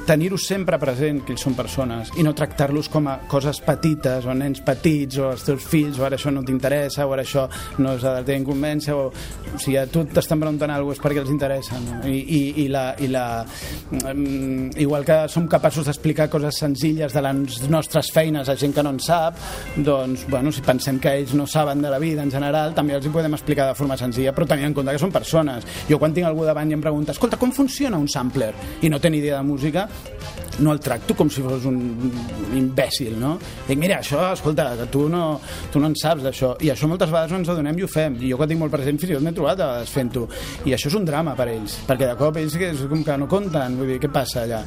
tenir-ho 0.07 0.39
sempre 0.41 0.79
present, 0.81 1.23
que 1.25 1.35
ells 1.35 1.45
són 1.47 1.57
persones, 1.59 2.13
i 2.19 2.25
no 2.27 2.35
tractar-los 2.37 2.91
com 2.93 3.09
a 3.11 3.19
coses 3.31 3.61
petites, 3.65 4.27
o 4.27 4.35
nens 4.37 4.63
petits, 4.67 5.21
o 5.21 5.31
els 5.35 5.47
teus 5.47 5.65
fills, 5.67 6.01
o 6.01 6.07
ara 6.07 6.19
això 6.19 6.33
no 6.35 6.45
t'interessa, 6.47 7.07
o 7.07 7.15
ara 7.15 7.25
això 7.27 7.47
no 7.79 7.95
és 7.97 8.05
de 8.05 8.15
la 8.15 8.25
teva 8.27 8.39
o, 8.95 9.01
o 9.11 9.59
sigui, 9.59 9.77
a 9.79 9.87
tu 9.91 10.05
t'estan 10.09 10.41
preguntant 10.41 10.71
alguna 10.71 10.95
cosa 10.95 11.01
és 11.01 11.05
perquè 11.05 11.23
els 11.23 11.33
interessa, 11.33 11.79
no? 11.83 12.01
I, 12.09 12.19
i, 12.21 12.41
i, 12.65 12.67
la, 12.73 12.85
i 12.99 13.09
la, 13.11 13.25
mm, 13.91 14.79
igual 14.83 15.05
que 15.07 15.19
som 15.33 15.49
capaços 15.51 15.87
d'explicar 15.87 16.29
coses 16.33 16.61
senzilles 16.63 17.15
de 17.15 17.23
les 17.25 17.61
nostres 17.71 18.11
feines 18.15 18.49
a 18.49 18.57
gent 18.57 18.75
que 18.77 18.85
no 18.85 18.95
en 18.95 19.01
sap, 19.03 19.39
doncs, 19.77 20.27
bueno, 20.31 20.53
si 20.53 20.65
pensem 20.65 21.01
que 21.03 21.15
ells 21.21 21.35
no 21.39 21.47
saben 21.47 21.83
de 21.83 21.93
la 21.93 22.01
vida 22.03 22.23
en 22.23 22.33
general, 22.33 22.75
també 22.75 22.90
els 22.97 23.07
hi 23.07 23.13
podem 23.15 23.37
explicar 23.39 23.71
de 23.71 23.79
forma 23.79 23.99
senzilla, 24.01 24.35
però 24.37 24.49
tenint 24.49 24.71
en 24.71 24.77
compte 24.77 24.95
que 24.97 25.03
són 25.03 25.15
persones. 25.15 25.67
Jo 25.89 25.99
quan 25.99 26.15
tinc 26.17 26.29
algú 26.29 26.47
davant 26.49 26.71
i 26.71 26.77
em 26.77 26.85
pregunta, 26.85 27.15
escolta, 27.17 27.39
com 27.41 27.53
funciona 27.55 27.99
un 27.99 28.09
sampler? 28.09 28.53
I 28.83 28.93
no 28.93 29.01
té 29.01 29.11
ni 29.11 29.23
idea 29.23 29.39
de 29.39 29.47
música, 29.47 29.89
no 30.61 30.73
el 30.73 30.81
tracto 30.81 31.15
com 31.17 31.31
si 31.33 31.43
fos 31.43 31.65
un 31.69 31.79
imbècil, 32.57 33.17
no? 33.19 33.37
Dic, 33.67 33.79
mira, 33.81 34.01
això, 34.01 34.21
escolta, 34.35 34.69
tu 34.93 35.07
no, 35.09 35.41
tu 35.73 35.81
no 35.81 35.89
en 35.91 35.97
saps 35.99 36.25
d'això. 36.27 36.53
I 36.61 36.73
això 36.75 36.89
moltes 36.91 37.11
vegades 37.11 37.33
no 37.33 37.41
ens 37.41 37.51
adonem 37.53 37.79
i 37.81 37.87
ho 37.87 37.89
fem. 37.91 38.19
I 38.21 38.33
jo 38.33 38.39
que 38.41 38.49
tinc 38.51 38.61
molt 38.61 38.75
present, 38.75 38.99
fins 39.01 39.13
i 39.13 39.17
tot 39.17 39.25
m'he 39.25 39.35
trobat 39.37 39.61
a 39.61 39.69
vegades 39.71 39.95
fent-ho. 39.95 40.27
I 40.69 40.75
això 40.77 40.91
és 40.91 40.99
un 40.99 41.07
drama 41.09 41.35
per 41.39 41.49
ells, 41.55 41.79
perquè 41.89 42.11
de 42.11 42.17
cop 42.21 42.41
ells 42.41 42.57
és 42.61 42.85
com 42.91 43.05
que 43.07 43.17
no 43.21 43.29
compten, 43.31 43.79
vull 43.81 43.95
dir, 43.95 44.01
què 44.03 44.11
passa 44.13 44.45
allà? 44.45 44.61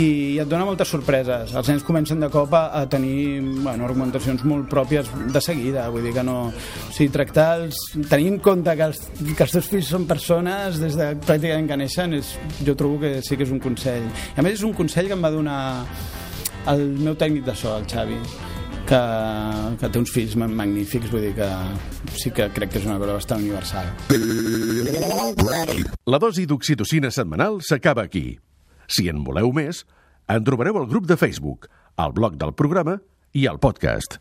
I 0.00 0.06
et 0.42 0.50
dona 0.50 0.66
moltes 0.68 0.90
sorpreses. 0.90 1.54
Els 1.54 1.72
nens 1.72 1.84
comencen 1.86 2.22
de 2.22 2.30
cop 2.32 2.54
a, 2.56 2.66
a 2.80 2.84
tenir 2.90 3.42
bueno, 3.60 3.84
argumentacions 3.84 4.44
molt 4.48 4.70
pròpies 4.72 5.10
de 5.34 5.44
seguida, 5.44 5.88
vull 5.92 6.08
dir 6.08 6.14
que 6.16 6.24
no... 6.24 6.38
O 6.48 6.94
sigui, 6.94 7.10
tractar 7.12 7.63
els, 7.64 7.80
tenir 8.10 8.30
en 8.34 8.38
compte 8.44 8.74
que 8.76 8.88
els, 8.90 9.00
que 9.20 9.44
els 9.46 9.54
teus 9.56 9.68
fills 9.72 9.90
són 9.90 10.06
persones 10.10 10.78
des 10.82 10.96
de 10.98 11.10
pràcticament 11.24 11.70
que 11.70 11.78
neixen, 11.80 12.16
és, 12.20 12.34
jo 12.66 12.76
trobo 12.78 13.00
que 13.02 13.16
sí 13.24 13.38
que 13.38 13.46
és 13.46 13.54
un 13.54 13.62
consell. 13.62 14.06
I 14.34 14.40
a 14.40 14.44
més 14.46 14.58
és 14.60 14.66
un 14.66 14.74
consell 14.76 15.10
que 15.10 15.16
em 15.16 15.24
va 15.24 15.32
donar 15.34 15.60
el 16.72 16.84
meu 17.00 17.16
tècnic 17.20 17.44
de 17.48 17.54
so, 17.58 17.74
el 17.76 17.86
Xavi, 17.90 18.18
que, 18.88 19.00
que 19.80 19.88
té 19.88 20.00
uns 20.00 20.12
fills 20.12 20.36
magnífics, 20.40 21.10
vull 21.12 21.24
dir 21.26 21.34
que 21.38 21.48
sí 22.20 22.32
que 22.34 22.48
crec 22.54 22.74
que 22.74 22.80
és 22.82 22.88
una 22.88 22.98
cosa 23.00 23.16
bastant 23.16 23.40
universal. 23.40 23.86
La 26.10 26.20
dosi 26.22 26.46
d'oxitocina 26.48 27.10
setmanal 27.14 27.60
s'acaba 27.64 28.04
aquí. 28.04 28.26
Si 28.86 29.08
en 29.08 29.24
voleu 29.24 29.52
més, 29.56 29.84
en 30.28 30.44
trobareu 30.44 30.76
al 30.80 30.90
grup 30.90 31.08
de 31.08 31.16
Facebook, 31.20 31.68
al 31.96 32.12
blog 32.12 32.36
del 32.40 32.52
programa 32.56 33.00
i 33.32 33.48
al 33.48 33.58
podcast. 33.58 34.12